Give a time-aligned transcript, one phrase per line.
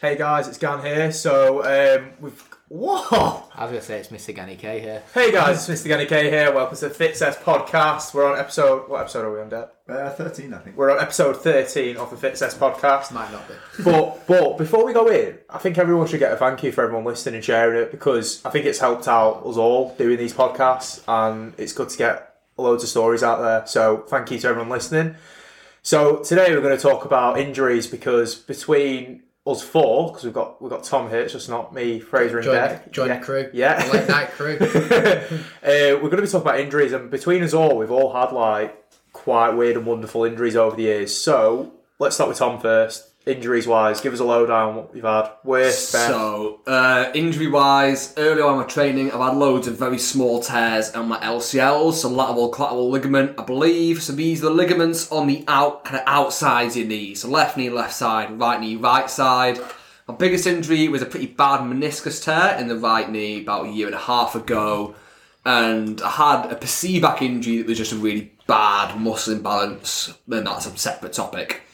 [0.00, 1.10] Hey guys, it's Gan here.
[1.10, 3.42] So um, we've whoa.
[3.52, 4.32] I was going to say it's Mr.
[4.32, 5.02] Ganny K here.
[5.12, 5.90] Hey guys, it's Mr.
[5.90, 6.54] Ganny K here.
[6.54, 8.14] Welcome to the FitSess podcast.
[8.14, 8.88] We're on episode.
[8.88, 9.70] What episode are we on, Dad?
[9.88, 10.76] Uh, 13, I think.
[10.76, 13.10] We're on episode thirteen of the FitSess podcast.
[13.10, 13.54] Might not be.
[13.82, 16.84] But but before we go in, I think everyone should get a thank you for
[16.84, 20.32] everyone listening and sharing it because I think it's helped out us all doing these
[20.32, 23.66] podcasts, and it's good to get loads of stories out there.
[23.66, 25.16] So thank you to everyone listening.
[25.82, 29.24] So today we're going to talk about injuries because between
[29.56, 32.44] us four, because we've got we've got Tom here, it's just not me, Fraser, and
[32.44, 32.90] Join, Dec.
[32.90, 33.18] join yeah.
[33.18, 33.50] the crew.
[33.52, 33.90] Yeah.
[33.92, 34.56] Late night crew.
[34.60, 38.32] uh, we're going to be talking about injuries, and between us all, we've all had
[38.32, 38.76] like
[39.12, 41.16] quite weird and wonderful injuries over the years.
[41.16, 43.07] So let's start with Tom first.
[43.28, 45.30] Injuries wise, give us a lowdown what you've had.
[45.44, 46.06] Worst, best.
[46.06, 50.40] So, uh, injury wise, early on in my training, I've had loads of very small
[50.40, 54.02] tears on my LCLs, so lateral collateral ligament, I believe.
[54.02, 57.20] So these are the ligaments on the out, kind of outsides of your knees.
[57.20, 59.58] So left knee, left side, right knee, right side.
[60.06, 63.70] My biggest injury was a pretty bad meniscus tear in the right knee about a
[63.70, 64.94] year and a half ago.
[65.44, 70.14] And I had a perceived back injury that was just a really bad muscle imbalance.
[70.26, 71.64] Then that's a separate topic.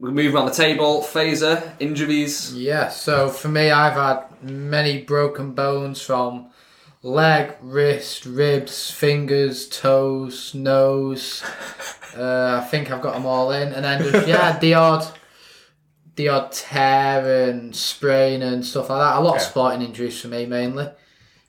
[0.00, 1.02] We move around the table.
[1.02, 2.54] Fraser, injuries.
[2.54, 6.50] yeah, so for me, I've had many broken bones from
[7.02, 11.42] leg, wrist, ribs, fingers, toes, nose.
[12.16, 13.72] Uh, I think I've got them all in.
[13.74, 15.06] And then just, yeah, the odd.
[16.16, 19.18] The odd tear and sprain and stuff like that.
[19.18, 19.44] A lot of Okay.
[19.44, 20.88] sporting injuries for me mainly.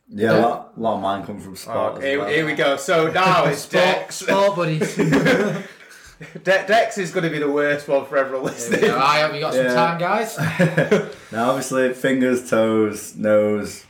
[0.09, 1.77] Yeah, a lot, a lot of mine come from sport.
[1.77, 2.27] Oh, as here, well.
[2.29, 2.75] here we go.
[2.75, 4.15] So now it's Sport, Dex.
[4.17, 4.95] sport buddies.
[6.43, 8.83] De- Dex is going to be the worst one for everyone listening.
[8.83, 9.73] Yeah, I hope you got some Yeah.
[9.73, 10.37] time, guys.
[11.31, 13.85] now, obviously, fingers, toes, nose,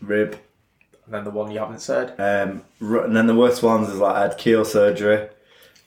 [0.00, 0.38] rib.
[1.04, 2.14] And then the one you haven't said.
[2.18, 5.28] Um, r- and then the worst ones is like I had keyhole surgery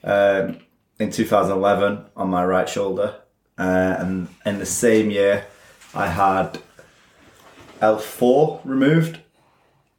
[0.04, 0.58] um,
[1.00, 3.16] in 2011 on my right shoulder.
[3.58, 5.46] Uh, and in the same year,
[5.94, 6.60] I had
[7.80, 9.18] L4 removed.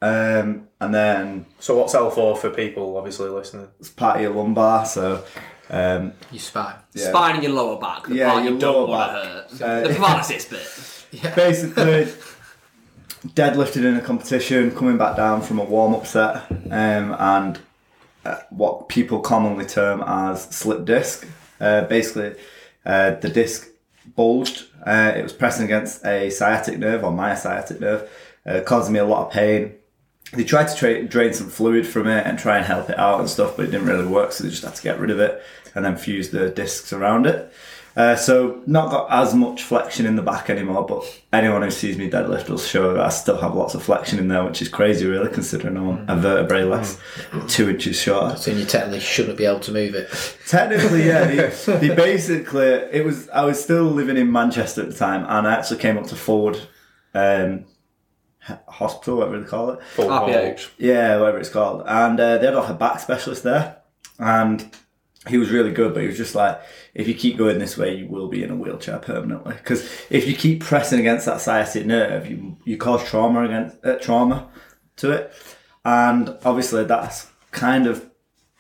[0.01, 3.67] Um, and then So what's L4 for people obviously listening?
[3.81, 4.85] it's part of your lumbar.
[4.85, 5.25] So,
[5.69, 6.75] um, Your spine.
[6.93, 7.09] yeah.
[7.09, 8.07] Spine in your lower back.
[8.07, 9.49] The Yeah, part your you don't lower want back.
[9.49, 9.85] to hurt.
[9.85, 11.23] Uh, the paralysis bit.
[11.23, 11.35] Yeah.
[11.45, 12.07] basically
[13.27, 17.59] deadlifted in a competition, coming back down from a warm up set, um, and
[18.25, 21.27] uh, what people commonly term as slip disc.
[21.59, 22.35] Uh, basically,
[22.85, 23.67] uh, the disc
[24.15, 24.65] bulged.
[24.85, 28.09] Uh, it was pressing against a sciatic nerve or my sciatic nerve,
[28.45, 29.73] uh, causing me a lot of pain.
[30.33, 33.19] They tried to tra- drain some fluid from it and try and help it out
[33.19, 35.19] and stuff, but it didn't really work, so they just had to get rid of
[35.19, 35.41] it
[35.75, 37.51] and then fuse the discs around it.
[37.95, 41.03] Uh, so not got as much flexion in the back anymore, but
[41.33, 44.27] anyone who sees me deadlift will show that I still have lots of flexion in
[44.27, 46.99] there, which is crazy really considering I'm a vertebrae less,
[47.47, 48.37] two inches shorter.
[48.37, 50.09] So you technically shouldn't be able to move it.
[50.47, 51.25] Technically, yeah.
[51.25, 53.27] They, they basically, it was.
[53.29, 56.15] I was still living in Manchester at the time, and I actually came up to
[56.15, 56.57] Ford
[57.13, 57.65] um,
[58.67, 59.83] Hospital, whatever they call it.
[59.95, 60.69] Full RPH.
[60.77, 61.83] Yeah, whatever it's called.
[61.85, 63.77] And uh, they had like a back specialist there,
[64.17, 64.69] and
[65.27, 65.93] he was really good.
[65.93, 66.59] But he was just like,
[66.93, 69.55] if you keep going this way, you will be in a wheelchair permanently.
[69.55, 73.97] Because if you keep pressing against that sciatic nerve, you you cause trauma against uh,
[73.97, 74.49] trauma
[74.97, 75.33] to it,
[75.85, 78.09] and obviously that's kind of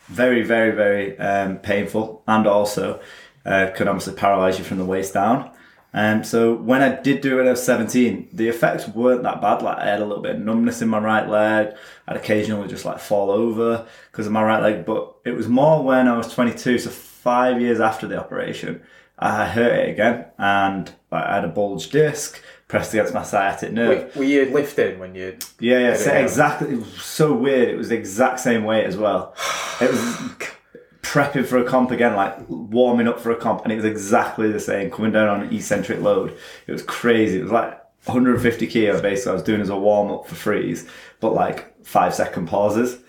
[0.07, 2.99] very, very, very um, painful, and also
[3.45, 5.51] uh, can obviously paralyze you from the waist down.
[5.91, 9.41] And so when I did do it when I was 17, the effects weren't that
[9.41, 9.61] bad.
[9.63, 11.73] Like I had a little bit of numbness in my right leg.
[12.07, 14.85] I'd occasionally just like fall over because of my right leg.
[14.85, 18.81] But it was more when I was 22, so five years after the operation,
[19.17, 20.25] I hurt it again.
[20.37, 24.15] And like, I had a bulged disc pressed against my sciatic nerve.
[24.15, 25.35] Were, were you lifting when you?
[25.59, 26.19] Yeah, yeah, so Yeah.
[26.19, 26.69] exactly.
[26.73, 27.67] It was so weird.
[27.67, 29.33] It was the exact same weight as well.
[29.81, 30.17] It was
[31.01, 34.51] prepping for a comp again, like warming up for a comp, and it was exactly
[34.51, 34.91] the same.
[34.91, 36.35] Coming down on an eccentric load,
[36.67, 37.39] it was crazy.
[37.39, 39.31] It was like 150 kilo basically.
[39.31, 40.87] I was doing as a warm up for freeze,
[41.19, 42.99] but like five second pauses.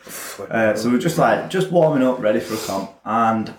[0.50, 3.54] Uh, so we're just like just warming up, ready for a comp, and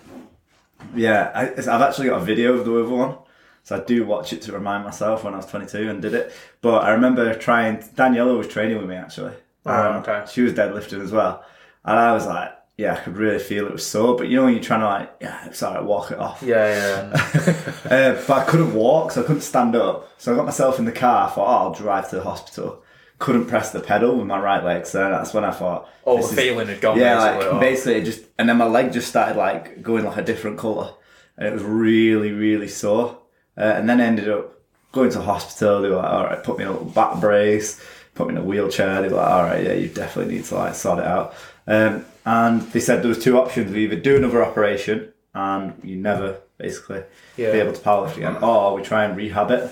[0.94, 3.16] yeah, I, I've actually got a video of the other one.
[3.64, 6.32] So I do watch it to remind myself when I was 22 and did it.
[6.62, 9.34] But I remember trying, Daniela was training with me actually.
[9.64, 10.24] Oh, Um, okay.
[10.32, 11.44] She was deadlifting as well.
[11.84, 12.50] And I was like,
[12.82, 14.16] yeah, I could really feel it was sore.
[14.16, 16.42] But you know when you're trying to like, yeah, it's alright, walk it off.
[16.42, 17.56] Yeah, yeah.
[17.84, 20.10] Uh, but I couldn't walk, so I couldn't stand up.
[20.18, 22.82] So I got myself in the car, I thought, oh, I'll drive to the hospital.
[23.18, 26.22] Couldn't press the pedal with my right leg, so that's when I thought, oh, the
[26.24, 26.98] is- feeling had gone.
[26.98, 27.44] yeah, basically.
[27.46, 27.60] like Oh.
[27.60, 30.90] basically it just, and then my leg just started like going like a different colour,
[31.36, 33.18] and it was really, really sore.
[33.56, 34.54] Uh, and then I ended up
[34.92, 35.82] going to hospital.
[35.82, 37.80] They were like, all right, put me in a little back brace,
[38.14, 39.02] put me in a wheelchair.
[39.02, 41.34] They were like, all right, yeah, you definitely need to like sort it out.
[41.66, 45.96] Um, and they said there was two options: we either do another operation and you
[45.96, 47.02] never basically
[47.36, 47.52] Yeah.
[47.52, 49.70] be able to powerlift again, or we try and rehab it.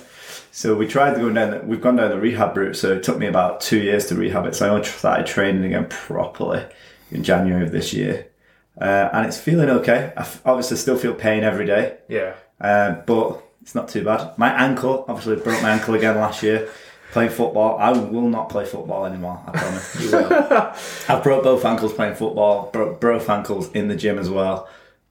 [0.52, 1.50] So we tried going down.
[1.52, 2.76] The, we've gone down the rehab route.
[2.76, 4.54] So it took me about two years to rehab it.
[4.54, 6.64] So I only started training again properly
[7.12, 8.26] in January of this year,
[8.80, 10.12] uh, and it's feeling okay.
[10.16, 12.34] I f- obviously still feel pain every day, Yeah.
[12.60, 14.36] uh, but it's not too bad.
[14.38, 16.68] My ankle, obviously, broke my ankle again last year.
[17.12, 19.42] Playing football, I will not play football anymore.
[19.46, 20.00] I promise.
[20.00, 20.72] You will.
[21.08, 22.70] I've broke both ankles playing football.
[22.72, 24.68] Broke both ankles in the gym as well.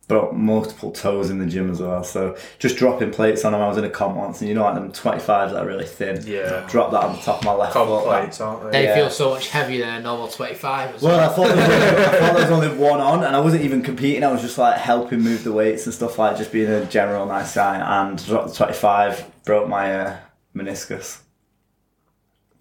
[0.07, 2.03] Broke multiple toes in the gym as well.
[2.03, 3.61] So just dropping plates on them.
[3.61, 5.67] I was in a comp once, and you know, like them twenty fives that are
[5.67, 6.23] really thin.
[6.25, 6.65] Yeah.
[6.69, 8.05] Drop that on the top of my left Cob foot.
[8.05, 8.83] plates, aren't They they?
[8.85, 8.95] Yeah.
[8.95, 10.95] feel so much heavier than a normal 25.
[10.95, 13.35] as Well, I thought, there was only, I thought there was only one on, and
[13.35, 14.23] I wasn't even competing.
[14.23, 17.25] I was just like helping move the weights and stuff like just being a general
[17.27, 17.75] nice guy.
[18.01, 20.17] And dropped the 25, broke my uh,
[20.55, 21.19] meniscus.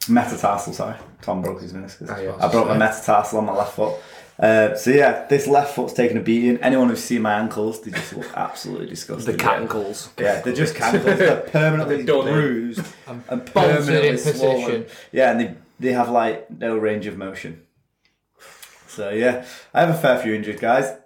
[0.09, 0.97] Metatarsal, sorry.
[1.23, 2.15] Tom broke his meniscus.
[2.15, 2.37] Oh, yeah.
[2.45, 3.97] I broke my metatarsal on my left foot.
[4.39, 6.59] Uh, so yeah, this left foot's taken a beating.
[6.59, 9.37] Anyone who's seen my ankles, they just look absolutely disgusting.
[9.37, 10.11] The cat cankles.
[10.19, 11.19] Yeah, they're just cankles.
[11.19, 14.65] They're permanently They're bruised and bolted permanently in swollen.
[14.65, 14.87] position.
[15.11, 17.63] Yeah, and they, they have like no range of motion.
[18.87, 19.45] So yeah,
[19.75, 20.97] I have a fair few injuries, guys.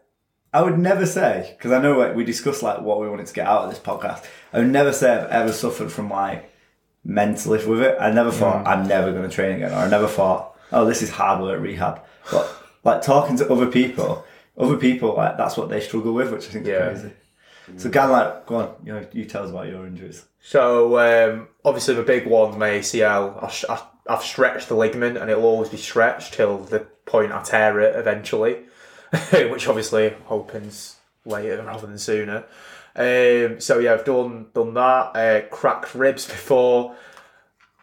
[0.53, 3.33] I would never say because I know like, we discussed like what we wanted to
[3.33, 4.27] get out of this podcast.
[4.53, 6.52] I would never say I've ever suffered from like
[7.05, 7.97] mentally with it.
[8.01, 11.03] I never thought I'm never going to train again, or I never thought, oh, this
[11.03, 12.03] is hard work rehab.
[12.31, 12.49] But
[12.85, 14.25] like talking to other people,
[14.57, 16.87] other people like that's what they struggle with, which I think is Yeah.
[16.91, 17.13] crazy.
[17.77, 20.25] So, Gan, like, go on, you know, you tell us about your injuries.
[20.41, 25.17] So um, obviously the big one, my ACL, I, sh- I, I've stretched the ligament
[25.17, 28.59] and it'll always be stretched till the point I tear it eventually,
[29.33, 32.45] which obviously opens later rather than sooner.
[32.95, 35.17] Um, so yeah, I've done done that.
[35.17, 36.95] Uh, cracked ribs before,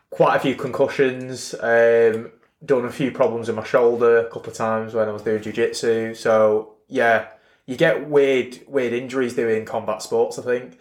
[0.09, 1.55] quite a few concussions.
[1.59, 2.31] Um,
[2.63, 5.41] done a few problems with my shoulder a couple of times when I was doing
[5.41, 6.13] jiu-jitsu.
[6.13, 7.27] So yeah,
[7.65, 10.37] you get weird weird injuries doing combat sports.
[10.37, 10.77] I think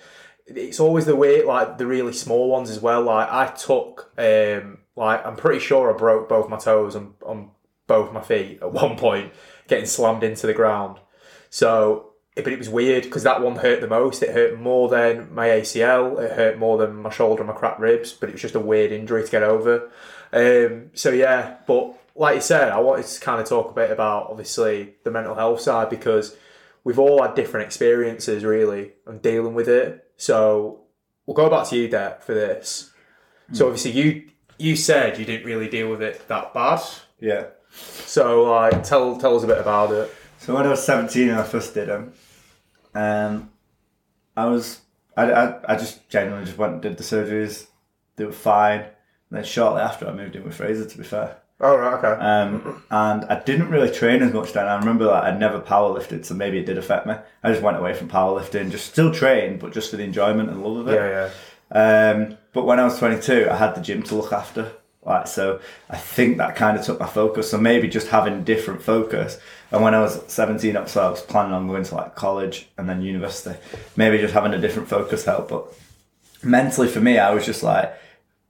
[0.47, 3.03] it's always the way like the really small ones as well.
[3.03, 7.51] Like I took um like I'm pretty sure I broke both my toes on, on
[7.87, 9.33] both my feet at one point,
[9.69, 10.99] getting slammed into the ground.
[11.51, 12.08] So
[12.43, 14.23] but it was weird because that one hurt the most.
[14.23, 16.21] It hurt more than my ACL.
[16.21, 18.13] It hurt more than my shoulder and my cracked ribs.
[18.13, 19.91] But it was just a weird injury to get over.
[20.33, 23.91] Um, so yeah, but like you said, I wanted to kind of talk a bit
[23.91, 26.37] about obviously the mental health side because
[26.85, 30.11] we've all had different experiences really of dealing with it.
[30.17, 30.81] So
[31.27, 32.91] we'll go back to you, Dec, for this.
[33.53, 36.81] So obviously you you said you didn't really deal with it that bad.
[37.21, 37.47] Yeah.
[37.71, 40.15] So like tell tell us a bit about it.
[40.39, 42.13] So when I was 17 and I first did them, um,
[44.37, 44.81] I was,
[45.17, 47.67] I, I, I just genuinely just went and did the surgeries.
[48.17, 48.81] They were fine.
[48.81, 48.91] And
[49.31, 51.37] then shortly after, I moved in with Fraser, to be fair.
[51.61, 52.25] Oh right, okay.
[52.25, 54.67] Um, and I didn't really train as much then.
[54.67, 57.15] I remember that I'd never powerlifted, so maybe it did affect me.
[57.43, 60.63] I just went away from powerlifting, just still trained, but just for the enjoyment and
[60.63, 60.95] love of it.
[60.95, 61.31] Yeah,
[61.75, 62.11] yeah.
[62.15, 64.71] Um, but when I was 22, I had the gym to look after.
[65.05, 67.51] Like, so I think that kind of took my focus.
[67.51, 69.39] So maybe just having different focus.
[69.71, 72.69] And when I was 17, up, so I was planning on going to like college
[72.77, 73.59] and then university.
[73.97, 75.49] Maybe just having a different focus helped.
[75.51, 75.67] But
[76.43, 77.93] mentally for me, I was just like,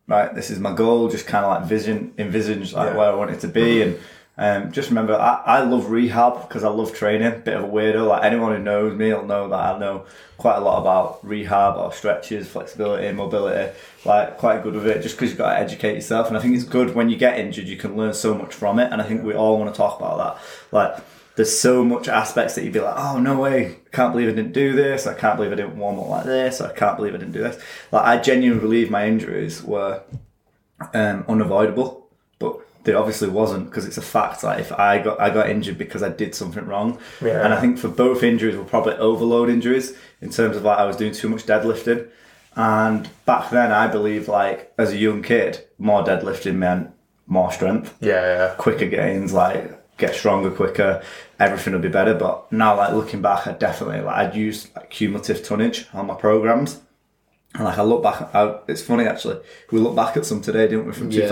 [0.07, 1.09] right, this is my goal.
[1.09, 2.97] Just kind of like vision, envisage like Yeah.
[2.97, 3.83] where I want it to be.
[3.83, 3.99] And
[4.39, 7.41] um, just remember, I, I love rehab because I love training.
[7.41, 8.07] Bit of a weirdo.
[8.07, 10.07] Like anyone who knows me will know that I know
[10.37, 13.77] quite a lot about rehab or stretches, flexibility, mobility.
[14.05, 16.29] Like quite good with it, just because you've got to educate yourself.
[16.29, 18.79] And I think it's good when you get injured, you can learn so much from
[18.79, 18.93] it.
[18.93, 20.43] And I think we all want to talk about that.
[20.71, 24.33] Like there's so much aspects that you'd be like, oh no way, can't believe I
[24.33, 25.09] didn't do this.
[25.09, 26.61] I can't believe I didn't warm up like this.
[26.61, 27.61] I can't believe I didn't do this.
[27.91, 30.03] Like I genuinely believe my injuries were
[30.95, 32.09] um, unavoidable,
[32.39, 34.43] but they obviously wasn't because it's a fact.
[34.45, 37.45] Like if I got I got injured because I did something wrong, Yeah.
[37.45, 40.85] and I think for both injuries were probably overload injuries in terms of like I
[40.87, 42.09] was doing too much deadlifting,
[42.57, 46.91] and back then I believe like as a young kid, more deadlifting meant
[47.27, 48.55] more strength Yeah, yeah.
[48.57, 51.03] quicker gains, like get stronger quicker,
[51.41, 52.15] everything will be better.
[52.15, 56.15] But now, like looking back, I definitely like I'd use like cumulative tonnage on my
[56.15, 56.81] programs,
[57.55, 59.41] and like I look back, I, it's funny actually.
[59.71, 61.23] We look back at some today, didn't we, from Yeah.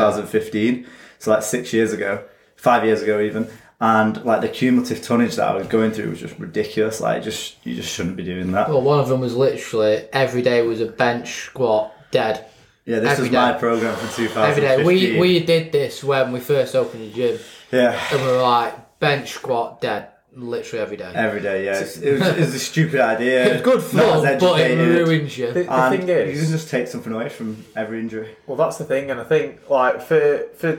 [1.18, 2.24] 2015, so like six years ago,
[2.56, 3.48] five years ago even.
[3.78, 7.00] And like the cumulative tonnage that I was going through was just ridiculous.
[7.00, 8.70] Like, just you just shouldn't be doing that.
[8.70, 12.46] Well, one of them was literally every day was a bench squat dead.
[12.86, 14.44] Yeah, this every was my program for 2015.
[14.44, 14.84] Every day.
[14.84, 17.38] We we did this when we first opened the gym,
[17.70, 18.00] yeah.
[18.12, 21.12] and we were like bench squat dead, literally every day.
[21.14, 21.72] Every day, yeah.
[21.72, 23.54] It's- It was, it was a stupid idea.
[23.54, 25.48] It's good Not fun, but it ruins you.
[25.48, 28.36] The, the And thing you is, can just take something away from every injury.
[28.46, 30.78] Well, that's the thing, and I think like for for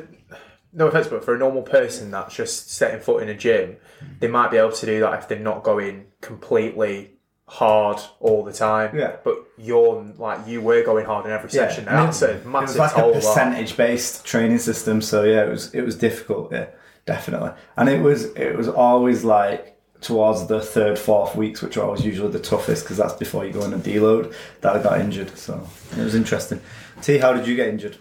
[0.74, 4.20] no offense, but for a normal person that's just setting foot in a gym, mm.
[4.20, 8.54] they might be able to do that if they're not going completely hard all the
[8.54, 8.96] time.
[8.96, 9.16] Yeah.
[9.24, 11.88] But you're like you were going hard in every session.
[11.88, 13.12] and Now that's it, a it was like toll.
[13.12, 13.22] a that.
[13.22, 15.02] percentage based training system.
[15.02, 16.52] So yeah, it was it was difficult.
[16.52, 16.68] Yeah,
[17.06, 17.52] definitely.
[17.76, 22.06] And it was it was always like towards the third, fourth weeks, which are always
[22.06, 24.34] usually the toughest because that's before you go in a deload.
[24.62, 25.36] That I got injured.
[25.38, 26.62] So it was interesting.
[27.02, 27.98] T, how did you get injured?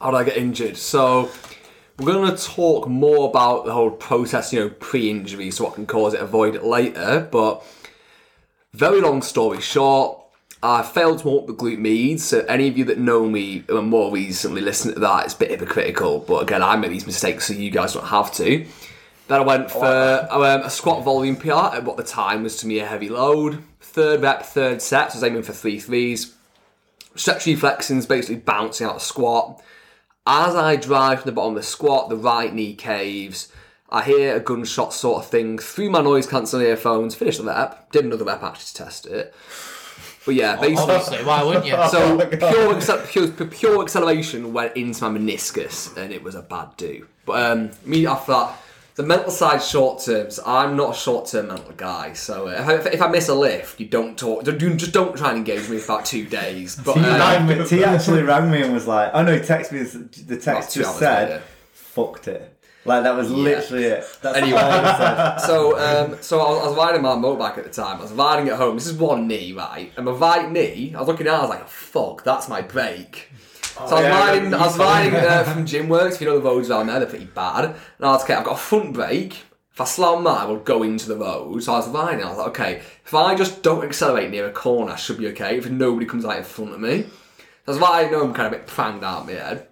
[0.00, 0.76] How did I get injured?
[0.76, 1.30] So
[1.98, 5.86] we're going to talk more about the whole process, you know, pre-injury, so what can
[5.86, 7.26] cause it, avoid it later.
[7.30, 7.64] But
[8.74, 10.20] very long story short,
[10.62, 12.20] I failed to walk the glute med.
[12.20, 15.24] So any of you that know me uh, more recently, listen to that.
[15.24, 18.32] It's a bit hypocritical, but again, I made these mistakes, so you guys don't have
[18.34, 18.66] to.
[19.28, 22.66] Then I went for um, a squat volume PR at what the time was to
[22.66, 23.62] me a heavy load.
[23.80, 26.34] Third rep, third set, so I was aiming for three threes.
[27.16, 29.62] Stretch reflexes, basically bouncing out the squat.
[30.26, 33.52] As I drive from the bottom of the squat, the right knee caves.
[33.88, 37.14] I hear a gunshot sort of thing through my noise cancelling earphones.
[37.14, 37.92] Finish the rep.
[37.92, 39.32] Did another rep actually to test it.
[40.24, 40.94] But yeah, basically.
[40.94, 41.76] Obviously, why wouldn't you?
[41.90, 46.76] So pure, accel- pure, pure acceleration went into my meniscus, and it was a bad
[46.76, 47.06] do.
[47.24, 48.60] But um, me after that,
[48.96, 50.30] the mental side short term.
[50.30, 52.12] So I'm not a short term mental guy.
[52.14, 54.44] So uh, if, I, if I miss a lift, you don't talk.
[54.44, 56.76] don't- You just don't try and engage me for about two days.
[56.84, 59.72] But T, uh, rang T actually rang me and was like, "Oh no!" He texted
[59.72, 59.82] me.
[60.24, 61.42] The text just said, later.
[61.72, 62.52] "Fucked it."
[62.84, 64.04] Like that was literally it.
[64.22, 64.60] That's Anyway.
[64.60, 65.40] he.
[65.46, 67.98] So, um, so I was, I was riding my motorbike at the time.
[67.98, 68.76] I was riding at home.
[68.76, 69.92] This is one knee, right?
[69.96, 71.38] And my right knee, I was looking down.
[71.38, 73.30] I was like, "Fuck, that's my brake."
[73.76, 74.54] So I was riding.
[74.54, 76.14] I was riding uh, from Gymworks.
[76.14, 77.66] If you know the roads around there, they're pretty bad.
[77.66, 78.34] And I was okay.
[78.34, 79.44] I've got a front brake.
[79.72, 81.62] If I slow that, I will go into the road.
[81.62, 82.24] So I was riding.
[82.24, 85.28] I was like, okay, if I just don't accelerate near a corner, I should be
[85.28, 85.58] okay.
[85.58, 87.04] If nobody comes out in front of me,
[87.66, 89.68] that's why I know I'm kind of a bit pranged out of my head.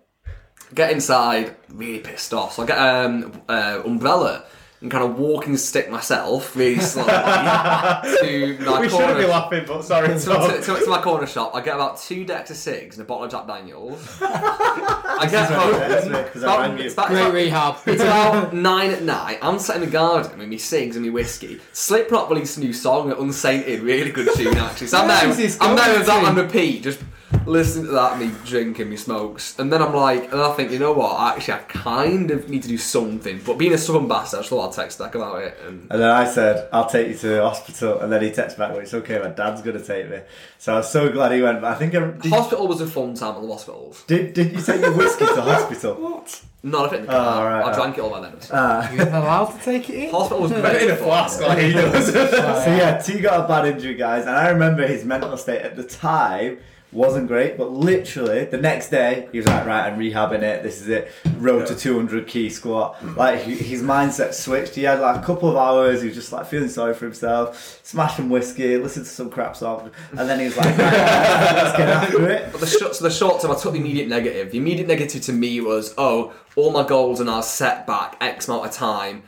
[0.75, 2.55] Get inside, really pissed off.
[2.55, 4.45] So I get um uh, umbrella
[4.85, 8.89] and kind of walking stick myself really slowly to my we corner.
[8.91, 10.09] shouldn't be laughing, but sorry.
[10.09, 13.05] to, to, to, to my corner shop, I get about two decks of cigs and
[13.05, 14.07] a bottle of Jack Daniels.
[14.21, 16.23] I get home.
[16.25, 17.77] Because I it's about- Great rehab.
[17.87, 19.39] it's about nine at night.
[19.41, 21.61] I'm sat in the garden with me cigs and me whiskey.
[21.73, 24.89] Slipknot released a new song, Unsainted, really good tune actually.
[24.89, 26.27] So I'm Where there, is this I'm there going with that to?
[26.27, 27.01] on repeat, just
[27.47, 30.79] listening to that, me drinking, me smokes, and then I'm like, and I think, you
[30.79, 31.37] know what?
[31.37, 33.41] Actually, I kind of need to do something.
[33.45, 35.59] But being a southern bastard, I just thought I'd text back about it.
[35.67, 38.01] And And then I said, I'll take you to the hospital.
[38.01, 40.21] And then he texted back, well, it's okay, my dad's going to take me.
[40.59, 41.61] So I was so glad he went.
[41.61, 44.05] But I think, I, did, hospital was a fun time at the hospitals.
[44.07, 45.95] did, did you take your whiskey to hospital?
[46.05, 46.43] What?
[46.63, 47.43] Not if it in the oh, car.
[47.43, 47.75] Oh, right, I right.
[47.75, 48.39] drank it all by then.
[48.51, 48.91] Ah.
[48.95, 50.11] You're allowed to take it in.
[50.11, 50.83] Hospital was great.
[50.83, 52.07] in a flask like he does.
[52.11, 54.23] So yeah, T got a bad injury, guys.
[54.23, 56.59] And I remember his mental state at the time
[56.95, 57.59] wasn't great.
[57.59, 60.63] But literally, the next day, he was like, right, I'm rehabbing it.
[60.63, 61.11] This is it.
[61.39, 62.97] Road to 200 key squat.
[63.17, 64.75] Like, his mindset switched.
[64.75, 66.01] He had like a couple of hours.
[66.01, 69.91] He was just like feeling sorry for himself, smashing whiskey, listened to some crap song.
[70.11, 72.53] And then he was like, right, let's get after it.
[72.53, 74.53] But the short, so the short term, I took the immediate negative.
[74.53, 78.17] The immediate negative to me was, oh, all my goals and are now set back
[78.21, 79.25] X amount of time.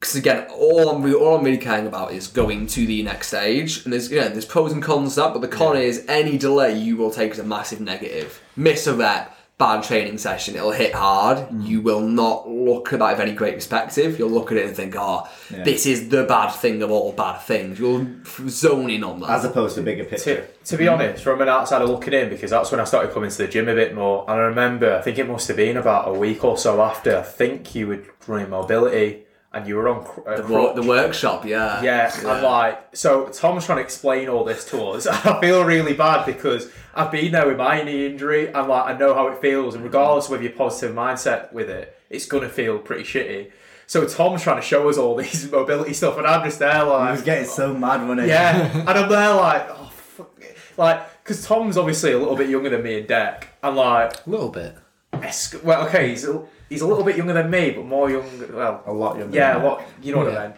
[0.00, 3.28] Because again, all I'm really, all I'm really caring about is going to the next
[3.28, 3.84] stage.
[3.84, 5.32] And there's again, there's pros and cons to that.
[5.32, 8.42] But the con is any delay you will take as a massive negative.
[8.56, 11.38] Miss a rep, bad training session, it'll hit hard.
[11.48, 11.66] Mm.
[11.66, 14.18] You will not look at that with any great perspective.
[14.18, 15.62] You'll look at it and think, oh, Yeah.
[15.64, 17.78] this is the bad thing of all bad things.
[17.78, 18.06] You'll
[18.48, 19.30] zone in on that.
[19.30, 20.46] As opposed to bigger to, picture.
[20.66, 23.38] to be honest, from an outsider looking in, because that's when I started coming to
[23.38, 24.24] the gym a bit more.
[24.28, 27.16] And I remember, I think it must have been about a week or so after.
[27.16, 29.22] I think you were running mobility,
[29.56, 31.82] and you were on cr- a the, wo- the workshop, yeah.
[31.82, 35.06] Yeah, and like, so Tom's trying to explain all this to us.
[35.08, 38.98] I feel really bad because I've been there with my knee injury, and like, I
[38.98, 42.48] know how it feels, and regardless of whether you're positive mindset with it, it's gonna
[42.48, 43.50] feel pretty shitty.
[43.88, 47.08] So Tom's trying to show us all these mobility stuff, and I'm just there like,
[47.08, 48.26] He was getting so mad when he.
[48.28, 50.56] yeah, and I'm there like, oh fuck, it.
[50.76, 54.30] like, because Tom's obviously a little bit younger than me and Dec, and like, A
[54.30, 54.76] little bit.
[55.22, 58.24] Es- well, okay, he's a, he's a little bit younger than me, but more young,
[58.54, 59.36] well, A lot younger.
[59.36, 59.68] yeah, than that.
[59.70, 60.56] what you know what I mean.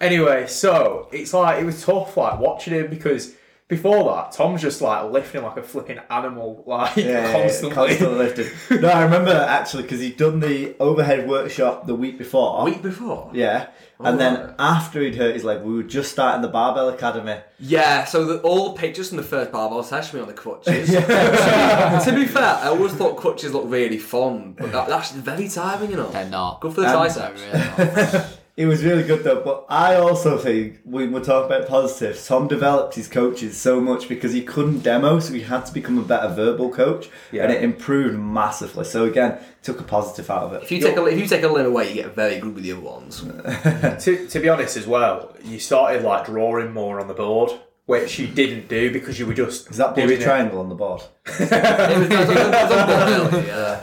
[0.00, 3.34] Anyway, so it's like it was tough, like watching him because
[3.70, 7.74] before that, Tom's just like lifting like a flipping animal, like Yeah, yeah, yeah, constantly.
[7.74, 8.82] constantly lifted.
[8.82, 12.62] No, I remember actually because he'd done the overhead workshop the week before.
[12.64, 13.30] Week before?
[13.32, 13.68] Yeah,
[14.00, 17.38] and then after he'd hurt his leg, we were just starting the barbell academy.
[17.58, 20.88] Yeah, so the, all the pictures from the first barbell session were on the crutches.
[20.90, 25.90] to be fair, I always thought crutches looked really fun, but that, that's very tiring,
[25.90, 26.08] you know.
[26.10, 26.60] They're not.
[26.60, 28.36] Good for the Um, triceps.
[28.60, 28.66] They're really not.
[28.66, 32.48] It was really good though, but I also think we were talking about positives, Tom
[32.48, 36.02] developed his coaches so much because he couldn't demo, so he had to become a
[36.02, 37.44] better verbal coach, Yeah.
[37.44, 38.84] and it improved massively.
[38.84, 40.62] So again, took a positive out of it.
[40.62, 42.64] If you take a if you take a limb away, you get very good with
[42.64, 43.20] the other ones.
[44.04, 47.50] to, to be honest as well, you started like drawing more on the board,
[47.86, 50.22] which you didn't do because you were just Is that doing blue it.
[50.22, 51.02] triangle on the board?
[51.40, 51.90] yeah.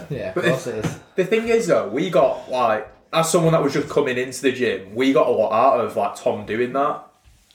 [0.09, 0.99] Yeah, of course it is.
[1.15, 4.51] The thing is though, we got like as someone that was just coming into the
[4.51, 7.03] gym, we got a lot out of like Tom doing that.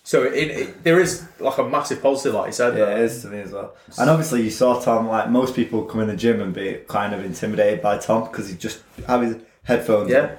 [0.05, 2.77] So it, it, there is like a massive positive, like you said.
[2.77, 2.99] Yeah, there.
[2.99, 3.75] it is to me as well.
[3.99, 5.07] And obviously, you saw Tom.
[5.07, 8.49] Like most people come in the gym and be kind of intimidated by Tom because
[8.49, 10.11] he just have his headphones.
[10.11, 10.23] Yeah.
[10.25, 10.37] on,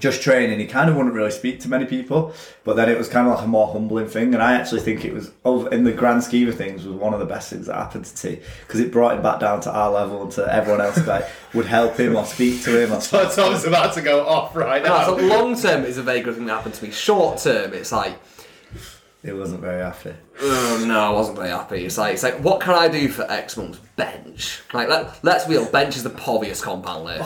[0.00, 3.08] Just training, he kind of wouldn't really speak to many people, but then it was
[3.08, 4.34] kind of like a more humbling thing.
[4.34, 5.30] And I actually think it was,
[5.70, 8.14] in the grand scheme of things, was one of the best things that happened to
[8.16, 11.30] T because it brought him back down to our level and to everyone else that
[11.54, 12.92] would help him or speak to him.
[12.92, 15.04] Or So Tom's about to go off right No, now.
[15.06, 16.90] so long term is a very good thing that happened to me.
[16.90, 18.16] Short term, it's like,
[19.22, 20.14] It wasn't very happy.
[20.40, 21.84] oh, no, I wasn't very happy.
[21.84, 23.78] It's like, it's like, what can I do for X months?
[23.94, 24.62] Bench.
[24.74, 27.22] Like, let, let's be real, bench is the poviest compound lift.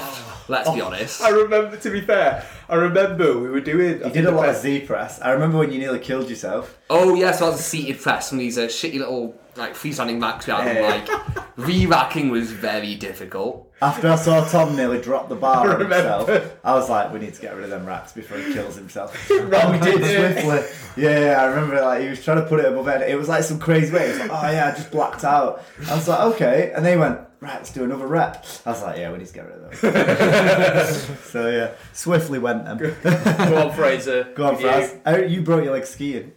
[0.50, 1.22] Let's be honest.
[1.22, 4.02] I remember, to be fair, I remember we were doing.
[4.02, 5.20] You did a lot of Z press.
[5.20, 6.76] I remember when you nearly killed yourself.
[6.90, 10.18] Oh yeah, so I was a seated press and these uh, shitty little like freestanding
[10.18, 10.76] max we had.
[10.76, 13.70] and, Like re-racking was very difficult.
[13.82, 16.18] After I saw Tom nearly drop the bar on remember.
[16.26, 18.74] himself, I was like, we need to get rid of them racks before he kills
[18.76, 19.16] himself.
[19.40, 20.32] Right, we did yeah.
[20.42, 21.02] swiftly.
[21.02, 23.08] Yeah, yeah, I remember like he was trying to put it above head.
[23.08, 24.06] It was like some crazy way.
[24.06, 25.62] He was like, oh yeah, I just blacked out.
[25.88, 26.72] I was like, okay.
[26.74, 28.44] And they went, right, let's do another rep.
[28.66, 31.16] I was like, yeah, we need to get rid of them.
[31.24, 32.78] so yeah, swiftly went them.
[32.78, 34.24] Go on, Fraser.
[34.34, 36.32] Go on, You- Oh, You brought your leg skiing.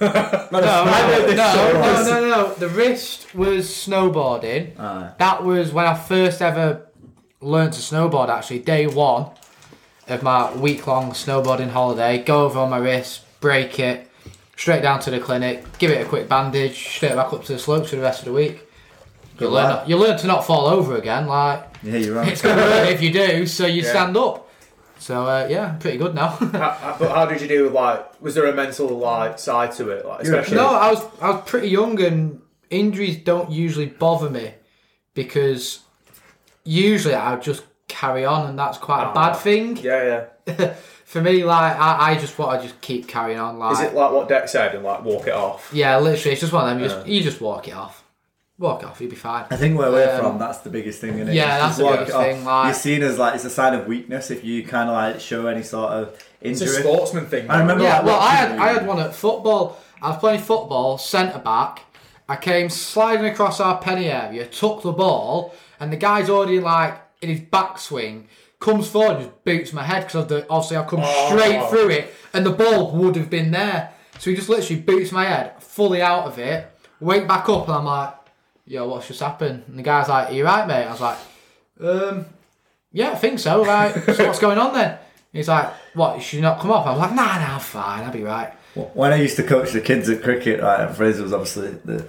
[0.00, 0.10] No, no,
[0.84, 1.72] heard this no, story.
[1.72, 2.54] no, no, no.
[2.54, 4.78] The wrist was snowboarding.
[4.78, 5.12] Aye.
[5.18, 6.86] That was when I first ever
[7.40, 8.28] learned to snowboard.
[8.28, 9.30] Actually, day one
[10.08, 12.22] of my week-long snowboarding holiday.
[12.22, 14.08] Go over on my wrist, break it,
[14.56, 17.58] straight down to the clinic, give it a quick bandage, straight back up to the
[17.58, 18.68] slopes for the rest of the week.
[19.42, 19.88] You learn, lad.
[19.88, 21.26] you learn to not fall over again.
[21.26, 22.28] Like Yeah, you're right.
[22.32, 23.90] it's gonna hurt if you do, so you Yeah.
[23.90, 24.48] stand up.
[24.98, 26.28] So uh, yeah, pretty good now.
[26.28, 27.68] How- how- but how did you do?
[27.70, 30.06] Like, was there a mental like side to it?
[30.06, 30.56] Like, especially.
[30.56, 34.54] No, I was I was pretty young and injuries don't usually bother me
[35.14, 35.80] because
[36.64, 39.14] usually I would just carry on and that's quite a Ah.
[39.14, 39.76] bad thing.
[39.76, 40.74] Yeah, yeah.
[41.04, 43.58] For me, like I, I just want to just keep carrying on.
[43.58, 45.70] Like Is it like what Dex said and like walk it off?
[45.74, 46.80] yeah, literally, it's just one of them.
[46.82, 48.01] You just you just walk it off,
[48.58, 49.46] walk off, you'll be fine.
[49.50, 52.12] I think where we're Um, from, that's the biggest thing, is yeah, that's the biggest
[52.12, 54.94] thing, like- You're seen as like it's a sign of weakness if you kind of
[54.94, 56.68] like show any sort of injury.
[56.68, 57.50] It's a sportsman thing.
[57.50, 59.78] I remember- Yeah, like well, I had I had one at football.
[60.00, 61.82] I was playing football, centre back.
[62.28, 67.00] I came sliding across our penny area, took the ball, and the guy's already like
[67.20, 68.24] in his backswing,
[68.60, 71.28] comes forward and just boots my head because obviously I've come Oh.
[71.30, 73.90] straight through it, and the ball would have been there.
[74.18, 76.68] So he just literally boots my head fully out of it.
[77.00, 78.14] Wake back up, and I'm like,
[78.72, 81.18] "Yo, what's just happened?" And the guy's like, "Are you right, mate?" I was like,
[81.80, 82.24] "Um,
[82.90, 83.64] yeah, I think so.
[83.64, 83.92] Right.
[84.16, 84.98] so what's going on then?"
[85.32, 86.22] He's like, "What?
[86.22, 86.86] Should you not come off?
[86.86, 88.04] I'm like, "Nah, nah, I'm fine.
[88.04, 88.52] I'll be right."
[88.94, 92.06] When I used to coach the kids at cricket, right, and Fraser was obviously the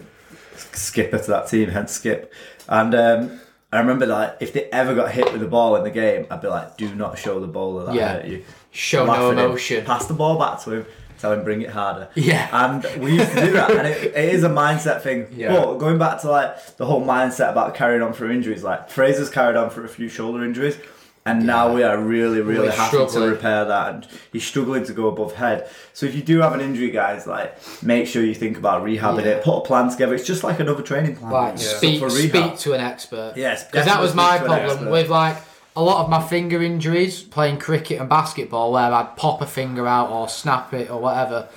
[0.56, 2.34] skipper to that team, hence Skip.
[2.70, 3.42] And um,
[3.74, 6.42] I remember like if they ever got hit with the ball in the game, I'd
[6.42, 8.14] be like, "Do not show the bowler that Yeah.
[8.14, 8.46] hurt you.
[8.72, 9.86] Show Laugh no at him, emotion.
[9.86, 10.86] Pass the ball back to him.
[11.24, 12.10] Tell him bring it harder.
[12.16, 12.50] Yeah.
[12.52, 15.28] And we used to do that, and it, it is a mindset thing.
[15.32, 15.54] Yeah.
[15.54, 19.30] But going back to like the whole mindset about carrying on through injuries, like Fraser's
[19.30, 20.78] carried on for a few shoulder injuries,
[21.26, 23.94] and now we are really, really We're happy to repair that.
[23.94, 25.70] And he's struggling to go above head.
[25.94, 29.24] So if you do have an injury, guys, like make sure you think about rehabbing
[29.24, 29.38] Yeah.
[29.38, 29.44] it.
[29.46, 30.16] Put a plan together.
[30.16, 31.32] It's just like another training plan.
[31.32, 33.36] Like It's speak for speak to an expert.
[33.38, 35.38] Yes, because that was my speak to an problem with like
[35.76, 39.88] a lot of my finger injuries playing cricket and basketball, where I'd pop a finger
[39.88, 41.50] out or snap it or whatever.